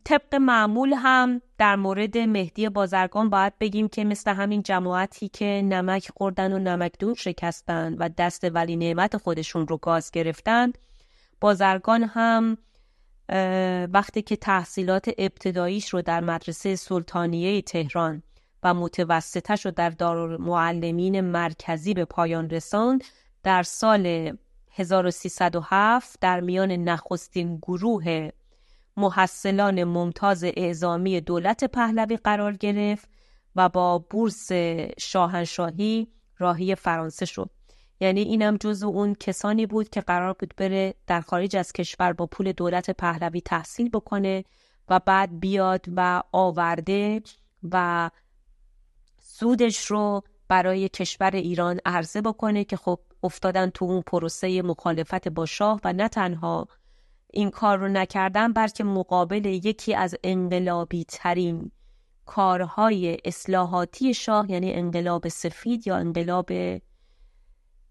طبق 0.03 0.36
معمول 0.36 0.94
هم 0.94 1.41
در 1.58 1.75
مورد 1.75 2.18
مهدی 2.18 2.70
بازرگان 2.70 3.30
باید 3.30 3.53
بگیم 3.60 3.88
که 3.88 4.03
مثل 4.03 4.34
همین 4.34 4.63
جماعتی 4.63 5.27
که 5.27 5.62
نمک 5.65 6.12
خوردن 6.18 6.53
و 6.53 6.60
نمکدون 6.60 7.13
شکستن 7.13 7.94
و 7.94 8.10
دست 8.18 8.48
ولی 8.53 8.75
نعمت 8.75 9.18
خودشون 9.18 9.68
رو 9.68 9.77
گاز 9.77 10.12
گرفتن 10.12 10.72
بازرگان 11.41 12.03
هم 12.03 12.58
وقتی 13.94 14.22
که 14.22 14.36
تحصیلات 14.36 15.10
ابتداییش 15.18 15.90
رو 15.90 16.01
در 16.01 16.22
مدرسه 16.22 16.75
سلطانیه 16.75 17.62
تهران 17.62 18.24
و 18.63 18.74
متوسطش 18.74 19.66
رو 19.66 19.72
در 19.72 19.90
دارالمعلمین 19.90 21.22
مرکزی 21.22 21.94
به 21.94 22.06
پایان 22.06 22.50
رساند 22.50 23.04
در 23.44 23.63
سال 23.63 24.38
1307 24.72 26.20
در 26.22 26.40
میان 26.40 26.72
نخستین 26.72 27.58
گروه 27.58 28.30
محصلان 28.98 29.84
ممتاز 29.84 30.44
اعزامی 30.44 31.22
دولت 31.22 31.63
پهلوی 31.63 32.18
قرار 32.18 32.54
گرفت 32.54 33.10
و 33.56 33.70
با 33.70 33.98
بورس 34.00 34.51
شاهنشاهی 35.00 36.08
راهی 36.38 36.75
فرانسه 36.75 37.25
شد. 37.25 37.50
یعنی 38.01 38.22
اینم 38.22 38.58
جزو 38.58 38.88
اون 38.88 39.15
کسانی 39.20 39.65
بود 39.65 39.89
که 39.89 40.01
قرار 40.01 40.34
بود 40.39 40.53
بره 40.58 40.93
در 41.08 41.22
خارج 41.22 41.55
از 41.55 41.74
کشور 41.74 42.13
با 42.13 42.25
پول 42.25 42.51
دولت 42.51 42.89
پهلوی 42.89 43.41
تحصیل 43.41 43.89
بکنه 43.89 44.43
و 44.89 45.00
بعد 45.00 45.39
بیاد 45.39 45.86
و 45.96 46.24
آورده 46.31 47.22
و 47.72 48.10
سودش 49.20 49.86
رو 49.86 50.24
برای 50.48 50.89
کشور 50.89 51.31
ایران 51.31 51.79
عرضه 51.86 52.22
بکنه 52.22 52.63
که 52.63 52.77
خب 52.77 53.00
افتادن 53.24 53.70
تو 53.70 53.86
اون 53.86 54.01
پروسه 54.01 54.62
مخالفت 54.62 55.27
با 55.27 55.46
شاه 55.46 55.79
و 55.84 55.93
نه 55.93 56.08
تنها 56.08 56.67
این 57.34 57.50
کار 57.50 57.77
رو 57.77 57.88
نکردن 57.88 58.53
بلکه 58.53 58.84
مقابل 58.84 59.46
یکی 59.46 59.96
از 59.96 60.15
انقلابی 60.24 61.05
ترین 61.10 61.72
کارهای 62.25 63.17
اصلاحاتی 63.25 64.13
شاه 64.13 64.51
یعنی 64.51 64.74
انقلاب 64.74 65.27
سفید 65.27 65.88
یا 65.88 65.96
انقلاب 65.96 66.51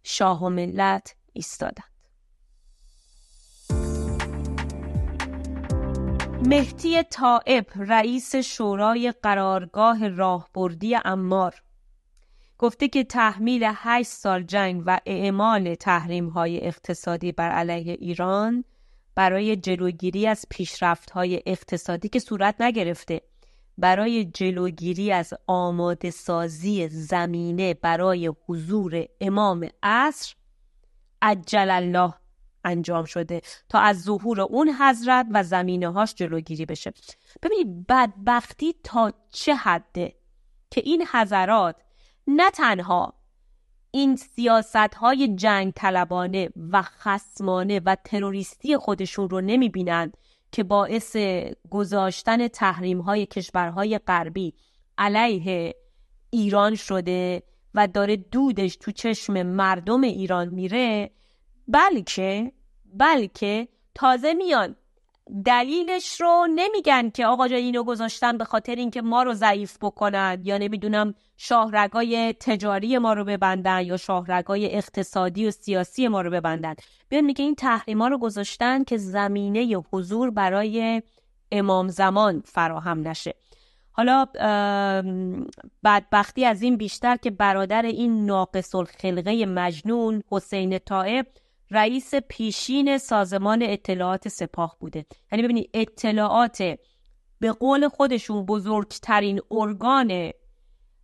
شاه 0.03 0.45
و 0.45 0.49
ملت 0.49 1.15
ایستادند. 1.33 1.91
مهدی 6.47 7.03
طائب 7.03 7.67
رئیس 7.77 8.37
شورای 8.37 9.15
قرارگاه 9.23 10.09
راهبردی 10.09 10.97
امار 11.05 11.55
گفته 12.59 12.89
که 12.89 13.05
تحمیل 13.05 13.63
8 13.75 14.09
سال 14.09 14.43
جنگ 14.43 14.83
و 14.87 15.01
اعمال 15.07 15.75
تحریم 15.75 16.29
های 16.29 16.67
اقتصادی 16.67 17.33
بر 17.33 17.51
علیه 17.51 17.93
ایران 17.93 18.65
برای 19.15 19.57
جلوگیری 19.57 20.27
از 20.27 20.47
پیشرفت 20.51 21.11
های 21.11 21.43
اقتصادی 21.47 22.09
که 22.09 22.19
صورت 22.19 22.61
نگرفته 22.61 23.21
برای 23.79 24.25
جلوگیری 24.25 25.13
از 25.13 25.35
آماده 25.47 26.11
سازی 26.11 26.89
زمینه 26.89 27.75
برای 27.75 28.33
حضور 28.47 29.05
امام 29.21 29.69
عصر 29.83 30.35
عجل 31.23 31.71
الله 31.71 32.15
انجام 32.65 33.05
شده 33.05 33.41
تا 33.69 33.79
از 33.79 34.03
ظهور 34.03 34.41
اون 34.41 34.69
حضرت 34.69 35.27
و 35.31 35.43
زمینه 35.43 35.93
هاش 35.93 36.15
جلوگیری 36.15 36.67
بشه. 36.67 36.93
ببینید 37.43 37.87
بدبختی 37.87 38.75
تا 38.85 39.13
چه 39.31 39.55
حده 39.55 40.15
که 40.71 40.81
این 40.85 41.07
حضرات 41.13 41.77
نه 42.27 42.51
تنها 42.51 43.15
این 43.91 44.17
سیاست 44.17 44.77
های 44.77 45.35
جنگ 45.35 45.73
طلبانه 45.73 46.51
و 46.71 46.83
خسمانه 46.83 47.81
و 47.85 47.97
تروریستی 48.05 48.77
خودشون 48.77 49.31
رو 49.31 49.41
نمی 49.41 49.69
بینند 49.69 50.17
که 50.53 50.65
باعث 50.65 51.17
گذاشتن 51.71 52.49
تحریم 52.49 53.01
های 53.01 53.27
کشورهای 53.27 53.99
غربی 53.99 54.55
علیه 54.99 55.75
ایران 56.31 56.75
شده 56.75 57.43
و 57.75 57.87
داره 57.87 58.17
دودش 58.17 58.77
تو 58.77 58.93
چشم 58.93 59.43
مردم 59.43 60.03
ایران 60.03 60.49
میره 60.49 61.11
بلکه 61.69 62.53
بلکه 62.95 63.69
تازه 63.95 64.35
میان 64.35 64.77
دلیلش 65.45 66.21
رو 66.21 66.47
نمیگن 66.55 67.11
که 67.11 67.27
آقا 67.27 67.49
جا 67.49 67.57
اینو 67.57 67.85
گذاشتن 67.85 68.39
به 68.39 68.45
خاطر 68.45 68.75
اینکه 68.75 69.03
ما 69.03 69.23
رو 69.23 69.35
ضعیف 69.35 69.79
بکنن. 69.81 70.41
یا 70.45 70.59
نمی‌دونم 70.59 71.15
شاهرگای 71.37 72.35
تجاری 72.41 72.99
ما 72.99 73.13
رو 73.13 73.25
ببندن 73.25 73.81
یا 73.85 73.97
شاهرگای 73.97 74.77
اقتصادی 74.77 75.47
و 75.47 75.51
سیاسی 75.51 76.09
ما 76.09 76.21
رو 76.21 76.31
ببندن. 76.31 76.75
بیان 77.09 77.25
میگه 77.25 77.45
این 77.45 77.55
تحریما 77.55 78.09
رو 78.09 78.19
گذاشتن 78.19 78.85
که 78.85 78.97
زمینه 78.97 79.83
حضور 79.93 80.31
برای 80.31 81.03
امام 81.53 81.89
زمان 81.89 82.43
فراهم 82.47 83.09
نشه. 83.09 83.35
حالا 83.93 84.27
بدبختی 85.85 86.45
از 86.45 86.63
این 86.63 86.77
بیشتر 86.77 87.17
که 87.17 87.31
برادر 87.31 87.83
این 87.83 88.27
ناقص 88.27 88.75
الخلقه 88.75 89.47
مجنون 89.47 90.23
حسین 90.31 90.79
طائب 90.79 91.27
رئیس 91.71 92.15
پیشین 92.15 92.99
سازمان 92.99 93.63
اطلاعات 93.63 94.29
سپاه 94.29 94.77
بوده. 94.81 95.07
یعنی 95.33 95.43
ببینید 95.43 95.71
اطلاعات 95.75 96.63
به 97.41 97.53
قول 97.53 97.89
خودشون 97.89 98.47
بزرگترین 98.47 99.41
ارگان 99.51 100.31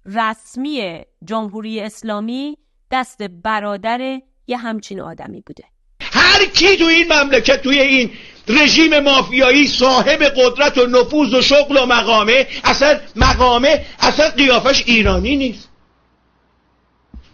رسمی 0.06 1.00
جمهوری 1.24 1.80
اسلامی 1.80 2.58
دست 2.90 3.22
برادر 3.22 4.20
یه 4.46 4.56
همچین 4.56 5.00
آدمی 5.00 5.40
بوده. 5.46 5.64
هر 6.00 6.44
کی 6.44 6.76
تو 6.76 6.84
این 6.84 7.12
مملکت 7.12 7.62
توی 7.62 7.80
این 7.80 8.10
رژیم 8.48 8.98
مافیایی 8.98 9.66
صاحب 9.66 10.22
قدرت 10.22 10.78
و 10.78 10.86
نفوذ 10.86 11.34
و 11.34 11.42
شغل 11.42 11.76
و 11.76 11.86
مقامه 11.86 12.46
اصلا 12.64 13.00
مقامه 13.16 13.86
اصلا 13.98 14.30
قیافش 14.30 14.84
ایرانی 14.86 15.36
نیست. 15.36 15.68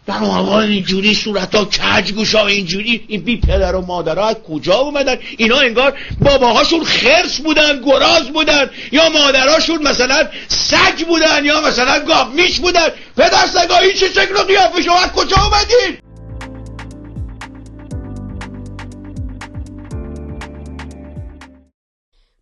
در 0.07 0.25
آقا 0.25 0.61
اینجوری 0.61 1.15
صورت 1.15 1.55
ها 1.55 1.65
کج 1.65 2.13
گوشا 2.13 2.47
اینجوری 2.47 3.05
این 3.09 3.21
بی 3.21 3.41
پدر 3.41 3.75
و 3.75 3.81
مادرها 3.81 4.29
از 4.29 4.37
کجا 4.49 4.75
اومدن؟ 4.75 5.17
اینا 5.37 5.59
انگار 5.59 5.99
باباهاشون 6.21 6.85
خرس 6.85 7.41
بودن 7.41 7.83
گراز 7.83 8.33
بودن 8.33 8.71
یا 8.93 9.09
مادرهاشون 9.09 9.83
مثلا 9.83 10.29
سگ 10.49 11.07
بودن 11.07 11.45
یا 11.45 11.61
مثلا 11.61 12.05
گاف 12.05 12.29
میش 12.35 12.61
بودن. 12.61 12.89
پدر 13.17 13.47
سگا 13.47 13.77
این 13.77 13.93
چه 13.93 14.09
شکل 14.09 14.37
و 14.37 14.43
قیافه 14.43 14.83
شما؟ 14.83 14.99
از 14.99 15.13
کجا 15.13 15.37
اومدین؟ 15.37 15.99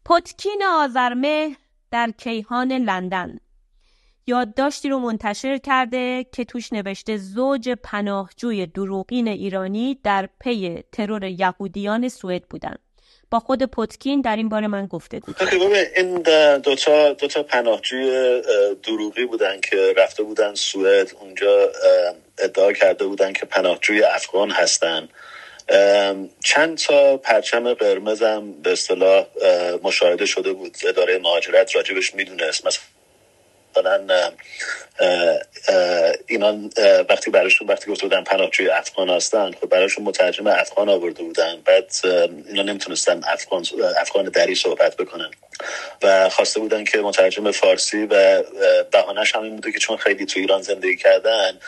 پتکین 0.05 0.62
آزرمه 0.79 1.57
در 1.90 2.11
کیهان 2.18 2.73
لندن. 2.73 3.38
یادداشتی 4.31 4.88
رو 4.88 4.99
منتشر 4.99 5.59
کرده 5.59 6.27
که 6.33 6.45
توش 6.45 6.73
نوشته 6.73 7.16
زوج 7.16 7.69
پناهجوی 7.69 8.66
دروغین 8.66 9.29
ایرانی 9.29 9.99
در 10.05 10.29
پی 10.40 10.85
ترور 10.93 11.25
یهودیان 11.25 12.09
سوئد 12.09 12.43
بودن. 12.43 12.77
با 13.31 13.38
خود 13.38 13.62
پتکین 13.62 14.21
در 14.21 14.37
این 14.37 14.49
باره 14.49 14.66
من 14.66 14.87
گفته 14.87 15.21
بود 15.21 15.37
این 15.97 16.23
دوتا, 16.59 17.12
دوتا 17.12 17.43
پناهجوی 17.43 18.43
دروغی 18.83 19.25
بودن 19.25 19.61
که 19.61 19.95
رفته 19.97 20.23
بودن 20.23 20.55
سوئد. 20.55 21.12
اونجا 21.21 21.69
ادعا 22.38 22.73
کرده 22.73 23.05
بودن 23.05 23.33
که 23.33 23.47
پناهجوی 23.47 24.03
افغان 24.03 24.51
هستن. 24.51 25.09
چند 26.45 26.79
تا 26.79 27.16
پرچم 27.16 27.75
قرمزم 27.75 28.53
به 28.62 28.73
اصطلاح 28.73 29.27
مشاهده 29.83 30.27
شده 30.27 30.53
بود. 30.53 30.77
اداره 30.88 31.19
مهاجرت 31.19 31.77
راجبش 31.77 32.14
می‌دونست. 32.14 32.66
مثلا 32.66 32.83
مثلا 33.76 34.33
اینا 36.28 36.70
وقتی 37.11 37.30
براشون 37.30 37.68
وقتی 37.68 37.90
گفته 37.90 38.02
بودن 38.02 38.24
پناهجوی 38.24 38.70
افغان 38.70 39.11
هستن 39.11 39.52
خب 39.52 39.68
براشون 39.68 40.04
مترجم 40.04 40.46
افغان 40.46 40.88
آورده 40.88 41.22
بودن. 41.22 41.62
بعد 41.66 41.92
اینا 42.48 42.62
نمی‌تونستن 42.62 43.20
افغان 43.24 43.64
افغان 44.00 44.24
دری 44.24 44.54
صحبت 44.54 44.96
بکنن. 44.96 45.30
و 46.02 46.28
خواسته 46.28 46.60
بودن 46.60 46.84
که 46.84 46.98
مترجم 46.98 47.50
فارسی 47.50 48.06
و 48.10 48.42
بهانهش 48.92 49.34
همین 49.34 49.54
بوده 49.54 49.72
که 49.72 49.78
چون 49.78 49.96
خیلی 49.96 50.26
تو 50.26 50.40
ایران 50.40 50.62
زندگی 50.62 50.96
کردن 50.96 51.58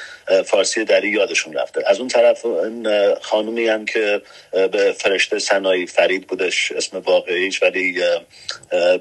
فارسی 0.46 0.84
دری 0.84 1.08
یادشون 1.08 1.54
رفته. 1.54 1.82
از 1.86 1.98
اون 1.98 2.08
طرف 2.08 2.46
این 2.46 3.14
خانومی 3.14 3.68
هم 3.68 3.84
که 3.84 4.22
به 4.52 4.94
فرشته 4.98 5.38
سنایی 5.38 5.86
فرید 5.86 6.26
بودش 6.26 6.72
اسم 6.72 6.98
واقعیش 6.98 7.62
ولی 7.62 8.00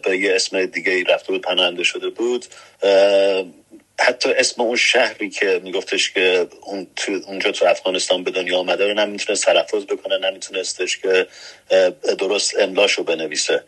به 0.03 0.17
یه 0.17 0.35
اسم 0.35 0.65
دیگه 0.65 1.03
رفته 1.03 1.31
بود 1.31 1.41
پناهنده 1.41 1.83
شده 1.83 2.09
بود. 2.09 2.45
حتی 3.99 4.31
اسم 4.31 4.61
اون 4.61 4.75
شهری 4.75 5.29
که 5.29 5.61
میگفتش 5.63 6.11
که 6.11 6.47
اون 6.61 6.87
تو 6.95 7.11
اونجا 7.27 7.51
تو 7.51 7.65
افغانستان 7.65 8.23
به 8.23 8.31
دنیا 8.31 8.57
آمده 8.57 8.87
رو 8.87 8.93
نمی‌تونست 8.93 9.45
تلفظ 9.45 9.83
بکنه 9.85 10.17
نمیتونستش 10.17 10.97
که 10.97 11.27
درست 12.19 12.59
املاشو 12.59 13.03
بنویسه. 13.03 13.63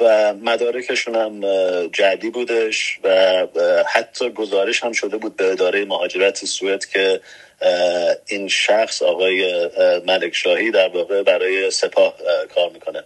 و 0.00 0.34
مدارکشون 0.42 1.14
هم 1.14 1.40
جدی 1.86 2.30
بودش 2.30 2.98
و 3.04 3.46
حتی 3.92 4.30
گزارش 4.30 4.84
هم 4.84 4.92
شده 4.92 5.16
بود 5.16 5.36
به 5.36 5.52
اداره 5.52 5.84
مهاجرت 5.84 6.44
سوئد 6.44 6.84
که 6.84 7.20
این 8.26 8.48
شخص 8.48 9.02
آقای 9.02 9.70
ملک 10.06 10.34
شاهی 10.34 10.70
در 10.70 10.88
واقع 10.88 11.22
برای 11.22 11.70
سپاه 11.70 12.14
کار 12.54 12.70
می‌کنه. 12.70 13.04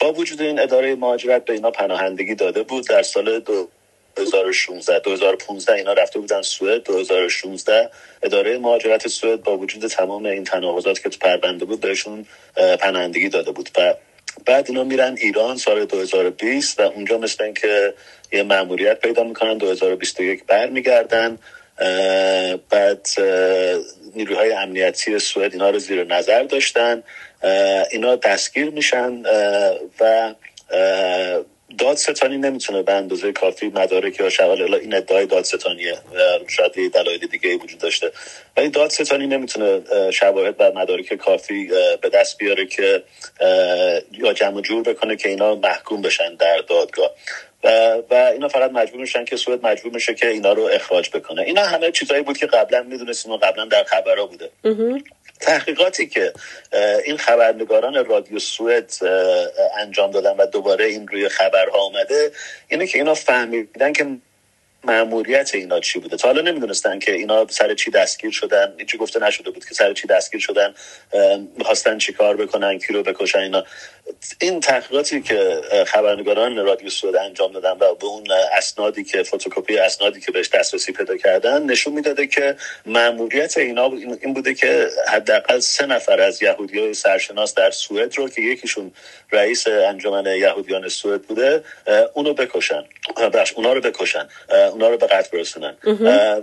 با 0.00 0.12
وجود 0.12 0.42
این 0.42 0.60
اداره 0.60 0.94
مهاجرت 0.94 1.44
به 1.44 1.52
اینا 1.52 1.70
پناهندگی 1.70 2.34
داده 2.34 2.62
بود. 2.62 2.88
در 2.88 3.02
سال 3.02 3.40
دو 3.40 3.68
2016 4.16 4.98
2015 4.98 5.72
اینا 5.72 5.92
رفته 5.92 6.18
بودن 6.18 6.42
سوئد. 6.42 6.84
2016 6.84 7.90
اداره 8.22 8.58
مهاجرت 8.58 9.08
سوئد 9.08 9.42
با 9.42 9.58
وجود 9.58 9.86
تمام 9.86 10.26
این 10.26 10.44
تناقضات 10.44 11.02
که 11.02 11.08
تو 11.08 11.18
پرونده 11.18 11.64
بود 11.64 11.80
بهشون 11.80 12.26
پناهندگی 12.80 13.28
داده 13.28 13.50
بود. 13.50 13.70
و 13.78 13.94
بعد 14.46 14.66
اینا 14.68 14.84
میرن 14.84 15.16
ایران 15.20 15.56
سال 15.56 15.84
2020 15.84 16.80
و 16.80 16.82
اونجا 16.82 17.18
مثل 17.18 17.44
اینکه 17.44 17.94
یه 18.32 18.42
مأموریت 18.42 19.00
پیدا 19.00 19.24
می‌کنن 19.24 19.58
2021 19.58 20.44
برمیگردن 20.44 21.38
بعد 22.70 23.06
نیروهای 24.14 24.52
امنیتی 24.52 25.18
سوئد 25.18 25.52
اینا 25.52 25.70
رو 25.70 25.78
زیر 25.78 26.04
نظر 26.04 26.42
داشتن 26.42 27.02
اینا 27.92 28.16
دستگیر 28.16 28.70
میشن 28.70 29.22
و 30.00 30.34
دادستانی 31.78 32.38
نمی‌تونه 32.38 32.82
به 32.82 32.92
اندازه 32.92 33.32
کافی 33.32 33.68
مدارک 33.68 34.20
یا 34.20 34.30
شواهد 34.30 34.74
این 34.74 34.94
ادعای 34.94 35.26
دادستانیه 35.26 35.98
شاید 36.48 36.78
یه 36.78 36.88
دلایل 36.88 37.26
دیگه 37.26 37.56
وجود 37.56 37.78
داشته. 37.78 38.12
ولی 38.56 38.68
دادستانی 38.68 39.26
نمی‌تونه 39.26 39.82
شواهد 40.10 40.54
و 40.58 40.72
مدارک 40.74 41.14
کافی 41.14 41.70
به 42.00 42.08
دست 42.08 42.38
بیاره 42.38 42.66
که 42.66 43.02
یا 44.12 44.32
جمع 44.32 44.60
جور 44.60 44.82
بکنه 44.82 45.16
که 45.16 45.28
اینا 45.28 45.54
محکوم 45.54 46.02
بشن 46.02 46.34
در 46.34 46.58
دادگاه. 46.68 47.10
و 48.10 48.14
اینا 48.32 48.48
فقط 48.48 48.70
مجبور 48.70 49.00
میشن 49.00 49.24
که 49.24 49.36
سوئد 49.36 49.66
مجبور 49.66 49.92
میشه 49.92 50.14
که 50.14 50.28
اینا 50.28 50.52
رو 50.52 50.62
اخراج 50.62 51.10
بکنه. 51.10 51.42
اینا 51.42 51.62
همه 51.62 51.90
چیزایی 51.90 52.22
بود 52.22 52.38
که 52.38 52.46
قبلا 52.46 52.82
می‌دونستیم 52.82 53.32
و 53.32 53.36
قبلا 53.36 53.64
در 53.64 53.84
خبرها 53.84 54.26
بوده. 54.26 54.50
تحقیقاتی 55.40 56.06
که 56.06 56.32
این 57.04 57.16
خبرنگاران 57.16 58.04
رادیو 58.04 58.38
سوئد 58.38 58.92
انجام 59.78 60.10
دادن 60.10 60.36
و 60.36 60.46
دوباره 60.46 60.84
این 60.84 61.08
روی 61.08 61.28
خبرها 61.28 61.78
آمده 61.78 62.32
اینه 62.68 62.86
که 62.86 62.98
اینا 62.98 63.14
فهمیدن 63.14 63.92
که 63.92 64.06
معمولیت 64.84 65.54
اینا 65.54 65.80
چی 65.80 65.98
بوده. 65.98 66.16
تا 66.16 66.28
حالا 66.28 66.42
نمی‌دونستن 66.42 66.98
که 66.98 67.12
اینا 67.12 67.46
سر 67.50 67.74
چی 67.74 67.90
دستگیر 67.90 68.30
شدن. 68.30 68.74
هیچی 68.78 68.98
گفته 68.98 69.20
نشده 69.20 69.50
بود 69.50 69.64
که 69.64 69.74
سر 69.74 69.92
چی 69.92 70.06
دستگیر 70.08 70.40
شدن 70.40 70.74
می‌خواستن 71.58 71.98
چی 71.98 72.12
کار 72.12 72.36
بکنن 72.36 72.78
کی 72.78 72.92
رو 72.92 73.02
بکشن 73.02 73.38
اینا. 73.38 73.64
این 74.40 74.60
تحقیقاتی 74.60 75.22
که 75.22 75.60
خبرنگاران 75.86 76.56
رادیو 76.56 76.90
سود 76.90 77.16
انجام 77.16 77.52
دادن 77.52 77.70
و 77.70 77.94
به 77.94 78.06
اون 78.06 78.26
اسنادی 78.56 79.04
که 79.04 79.22
فتوکپی 79.22 79.78
اسنادی 79.78 80.20
که 80.20 80.32
بهش 80.32 80.48
دسترسی 80.48 80.92
پیدا 80.92 81.16
کردن 81.16 81.62
نشون 81.62 81.92
می‌داده 81.92 82.26
که 82.26 82.56
معمولیت 82.86 83.58
اینا 83.58 83.92
این 84.22 84.34
بوده 84.34 84.54
که 84.54 84.88
حداقل 85.08 85.58
سه 85.58 85.86
نفر 85.86 86.20
از 86.20 86.42
یهودی 86.42 86.78
های 86.78 86.94
سرشناس 86.94 87.54
در 87.54 87.70
سوئد 87.70 88.18
رو 88.18 88.28
که 88.28 88.42
یکیشون 88.42 88.92
رئیس 89.32 89.66
انجمن 89.66 90.26
یهودیان 90.26 90.88
سوئد 90.88 91.22
بوده 91.22 91.64
اونو 92.14 92.34
بکشن. 92.34 92.84
بخش 93.34 93.52
اونا 93.52 93.72
رو 93.72 93.80
بکشن. 93.80 94.28
اونا 94.72 94.88
رو 94.88 94.96
به 94.96 95.06
قتل 95.06 95.38
برسونن. 95.38 95.76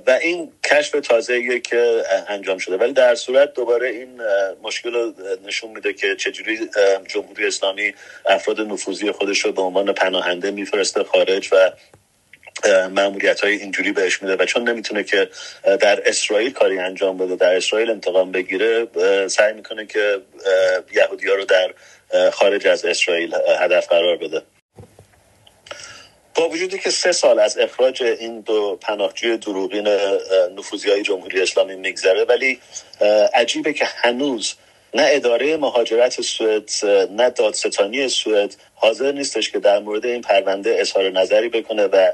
و 0.08 0.20
این 0.22 0.52
کشف 0.72 0.92
تازه 0.92 1.60
که 1.60 2.04
انجام 2.28 2.58
شده. 2.58 2.78
ولی 2.78 2.94
در 2.94 3.16
صورت 3.16 3.54
دوباره 3.54 3.90
این 3.90 4.22
مشکل 4.64 4.94
رو 4.94 5.14
نشون 5.46 5.72
میده 5.72 5.94
که 5.94 6.16
چجوری 6.16 6.70
جمهوری 7.08 7.48
اسلامی 7.56 7.94
افراد 8.26 8.62
نفوذی 8.62 9.12
خودش 9.12 9.40
رو 9.40 9.52
به 9.52 9.62
عنوان 9.62 9.94
پناهنده 9.94 10.52
میفرسته 10.52 11.04
خارج 11.04 11.50
و 11.52 11.72
معمولیت 12.90 13.42
های 13.42 13.56
اینجوری 13.56 13.92
بهش 13.92 14.22
میده 14.22 14.36
و 14.36 14.46
چون 14.46 14.70
نمی‌تونه 14.70 15.04
که 15.04 15.30
در 15.64 16.10
اسرائیل 16.10 16.52
کاری 16.52 16.80
انجام 16.80 17.18
بده 17.18 17.36
در 17.36 17.56
اسرائیل 17.56 17.90
انتقام 17.90 18.32
بگیره 18.32 18.88
سعی 19.28 19.54
می‌کنه 19.54 19.86
که 19.86 20.22
یهودی 20.96 21.28
ها 21.28 21.36
رو 21.36 21.46
در 21.46 21.74
خارج 22.32 22.68
از 22.68 22.86
اسرائیل 22.86 23.36
هدف 23.60 23.88
قرار 23.88 24.18
بده. 24.18 24.42
با 26.36 26.50
وجودی 26.50 26.80
که 26.80 26.90
سه 26.90 27.12
سال 27.12 27.40
از 27.40 27.58
اخراج 27.58 28.04
این 28.04 28.42
دو 28.42 28.78
پناهجوی 28.82 29.38
دروغین 29.38 29.88
نفوذی 30.58 30.90
های 30.92 31.02
جمهوری 31.02 31.42
اسلامی 31.42 31.76
میگذره 31.76 32.24
ولی 32.24 32.60
عجیبه 33.34 33.74
که 33.74 33.86
هنوز 33.86 34.56
نه 34.96 35.04
اداره 35.12 35.58
مهاجرت 35.58 36.22
سوئد 36.22 36.72
نه 37.12 37.32
دادستانی 37.32 38.10
سوئد. 38.10 38.56
حاضر 38.76 39.14
نیستش 39.14 39.52
که 39.52 39.60
در 39.60 39.80
مورد 39.80 40.06
این 40.06 40.22
پرونده 40.22 40.76
اظهار 40.80 41.12
نظری 41.12 41.50
بکنه 41.50 41.84
و 41.86 42.12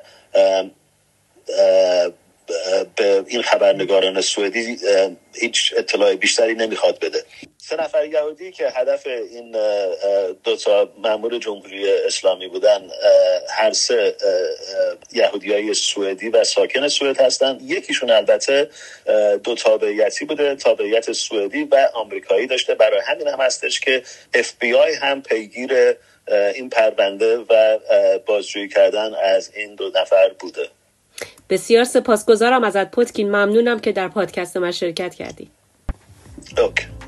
به 2.97 3.25
این 3.27 3.41
خبرنگاران 3.41 4.21
سوئدی 4.21 4.77
هیچ 5.35 5.73
اطلاع 5.77 6.15
بیشتری 6.15 6.55
نمی‌خواد 6.55 6.99
بده. 6.99 7.25
سه 7.71 7.77
نفر 7.83 8.05
یهودی 8.05 8.51
که 8.51 8.69
هدف 8.69 9.07
این 9.07 9.51
دو 10.43 10.55
تا 10.55 10.89
مامور 10.97 11.37
جمهوری 11.37 11.91
اسلامی 11.91 12.47
بودن 12.47 12.89
هر 13.49 13.71
سه 13.71 14.15
یهودی 15.13 15.53
های 15.53 15.73
سوئدی 15.73 16.29
و 16.29 16.43
ساکن 16.43 16.87
سوئد 16.87 17.21
هستن. 17.21 17.57
یکیشون 17.61 18.09
البته 18.09 18.69
دو 19.43 19.55
تابعیتی 19.55 20.25
بوده 20.25 20.55
تابعیت 20.55 21.11
سوئدی 21.11 21.63
و 21.63 21.89
آمریکایی 21.93 22.47
داشته. 22.47 22.75
برای 22.75 23.01
همین 23.05 23.27
هم 23.27 23.39
هستش 23.41 23.79
که 23.79 24.03
اف 24.33 24.53
بی 24.59 24.73
آی 24.73 24.93
هم 24.93 25.21
پیگیر 25.21 25.71
این 26.55 26.69
پرونده 26.69 27.37
و 27.37 27.79
بازجویی 28.25 28.67
کردن 28.67 29.13
از 29.13 29.51
این 29.55 29.75
دو 29.75 29.91
نفر 29.95 30.31
بوده. 30.39 30.67
بسیار 31.49 31.83
سپاسگزارم 31.83 32.63
ازت 32.63 32.91
پتکین 32.91 33.27
ممنونم 33.27 33.79
که 33.79 33.91
در 33.91 34.07
پادکست 34.07 34.57
من 34.57 34.71
شرکت 34.71 35.15
کردی. 35.15 35.51
Okay. 36.57 37.00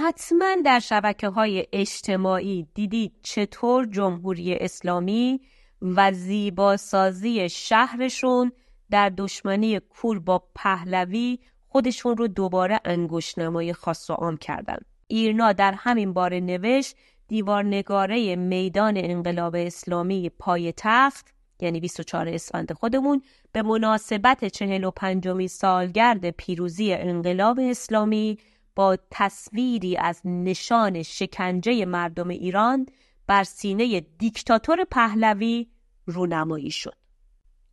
حتما 0.00 0.56
در 0.64 0.78
شبکه 0.78 1.28
های 1.28 1.66
اجتماعی 1.72 2.68
دیدید 2.74 3.12
چطور 3.22 3.86
جمهوری 3.86 4.54
اسلامی 4.54 5.40
و 5.82 6.12
زیباسازی 6.12 7.48
شهرشون 7.48 8.52
در 8.90 9.08
دشمنی 9.16 9.80
کور 9.80 10.18
با 10.18 10.42
پهلوی 10.54 11.38
خودشون 11.68 12.16
رو 12.16 12.28
دوباره 12.28 12.80
انگوش 12.84 13.38
نمای 13.38 13.72
خاص 13.72 14.10
و 14.10 14.12
عام 14.12 14.36
کردن. 14.36 14.78
ایرنا 15.06 15.52
در 15.52 15.72
همین 15.72 16.12
باره 16.12 16.40
نوشت 16.40 16.96
دیوارنگاره 17.28 18.36
میدان 18.36 18.94
انقلاب 18.96 19.54
اسلامی 19.54 20.30
پای 20.38 20.72
تخت 20.76 21.34
یعنی 21.60 21.80
24 21.80 22.28
اسفند 22.28 22.72
خودمون 22.72 23.22
به 23.52 23.62
مناسبت 23.62 24.44
45 24.44 25.46
سالگرد 25.46 26.30
پیروزی 26.30 26.92
انقلاب 26.92 27.58
اسلامی 27.62 28.38
با 28.78 28.96
تصویری 29.10 29.96
از 29.96 30.20
نشان 30.24 31.02
شکنجه 31.02 31.84
مردم 31.84 32.28
ایران 32.28 32.86
بر 33.26 33.44
سینه 33.44 34.00
دیکتاتور 34.00 34.84
پهلوی 34.84 35.66
رونمایی 36.06 36.70
شد. 36.70 36.94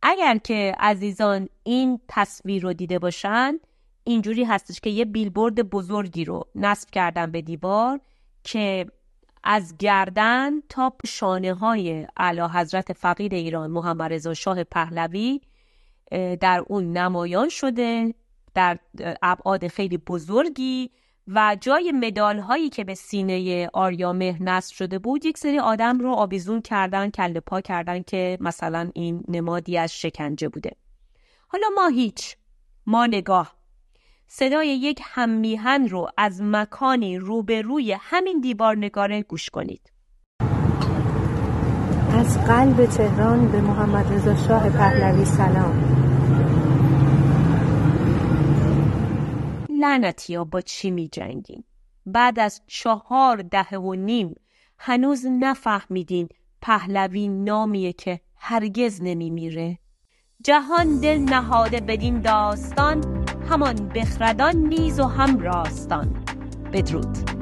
اگر 0.02 0.38
که 0.38 0.74
عزیزان 0.78 1.48
این 1.62 2.00
تصویر 2.08 2.62
رو 2.62 2.72
دیده 2.72 2.98
باشند 2.98 3.60
اینجوری 4.04 4.44
هستش 4.44 4.80
که 4.80 4.90
یه 4.90 5.04
بیلبورد 5.04 5.70
بزرگی 5.70 6.24
رو 6.24 6.44
نصب 6.54 6.90
کردن 6.90 7.30
به 7.30 7.42
دیوار 7.42 8.00
که 8.44 8.86
از 9.44 9.76
گردن 9.78 10.60
تا 10.68 10.92
شانه 11.06 11.54
های 11.54 12.06
علا 12.16 12.48
حضرت 12.48 12.92
فقید 12.92 13.34
ایران 13.34 13.70
محمد 13.70 14.12
رضا 14.12 14.34
شاه 14.34 14.64
پهلوی 14.64 15.40
در 16.40 16.64
اون 16.66 16.92
نمایان 16.92 17.48
شده 17.48 18.14
در 18.56 18.78
ابعاد 19.22 19.68
خیلی 19.68 19.98
بزرگی 19.98 20.90
و 21.28 21.56
جای 21.60 21.92
مدال 21.92 22.38
هایی 22.38 22.68
که 22.68 22.84
به 22.84 22.94
سینه 22.94 23.68
آریا 23.72 24.12
مهر 24.12 24.42
نصب 24.42 24.74
شده 24.74 24.98
بود 24.98 25.24
یک 25.26 25.38
سری 25.38 25.58
آدم 25.58 25.98
رو 25.98 26.12
آویزون 26.12 26.62
کردن 26.62 27.10
کله 27.10 27.40
پا 27.40 27.60
کردن 27.60 28.02
که 28.02 28.38
مثلا 28.40 28.90
این 28.94 29.24
نمادی 29.28 29.78
از 29.78 30.00
شکنجه 30.00 30.48
بوده. 30.48 30.70
حالا 31.48 31.66
ما 31.74 31.88
هیچ 31.88 32.36
ما 32.86 33.06
نگاه. 33.06 33.56
صدای 34.26 34.68
یک 34.68 35.00
هممیهن 35.04 35.88
رو 35.88 36.08
از 36.16 36.42
مکانی 36.42 37.18
روبروی 37.18 37.96
همین 38.00 38.40
دیوار 38.40 38.76
نگاره 38.76 39.22
گوش 39.22 39.50
کنید. 39.50 39.92
از 42.18 42.44
قلب 42.44 42.86
تهران 42.86 43.52
به 43.52 43.60
محمد 43.60 44.12
رضا 44.12 44.36
شاه 44.36 44.70
پهلوی 44.70 45.24
سلام. 45.24 46.05
لعنتی 49.80 50.34
ها 50.34 50.44
با 50.44 50.60
چی 50.60 50.90
می 50.90 51.08
جنگین؟ 51.08 51.64
بعد 52.06 52.38
از 52.38 52.62
چهار 52.66 53.36
دهه 53.42 53.78
و 53.78 53.94
نیم 53.94 54.34
هنوز 54.78 55.26
نفهمیدین 55.26 56.28
پهلوی 56.62 57.28
نامیه 57.28 57.92
که 57.92 58.20
هرگز 58.36 59.02
نمی 59.02 59.30
میره. 59.30 59.78
جهان 60.44 61.00
دل 61.00 61.18
نهاده 61.18 61.80
بدین 61.80 62.20
داستان 62.20 63.26
همان 63.50 63.88
بخردان 63.88 64.56
نیز 64.56 65.00
و 65.00 65.04
هم 65.04 65.38
راستان. 65.38 66.24
بدرود. 66.72 67.35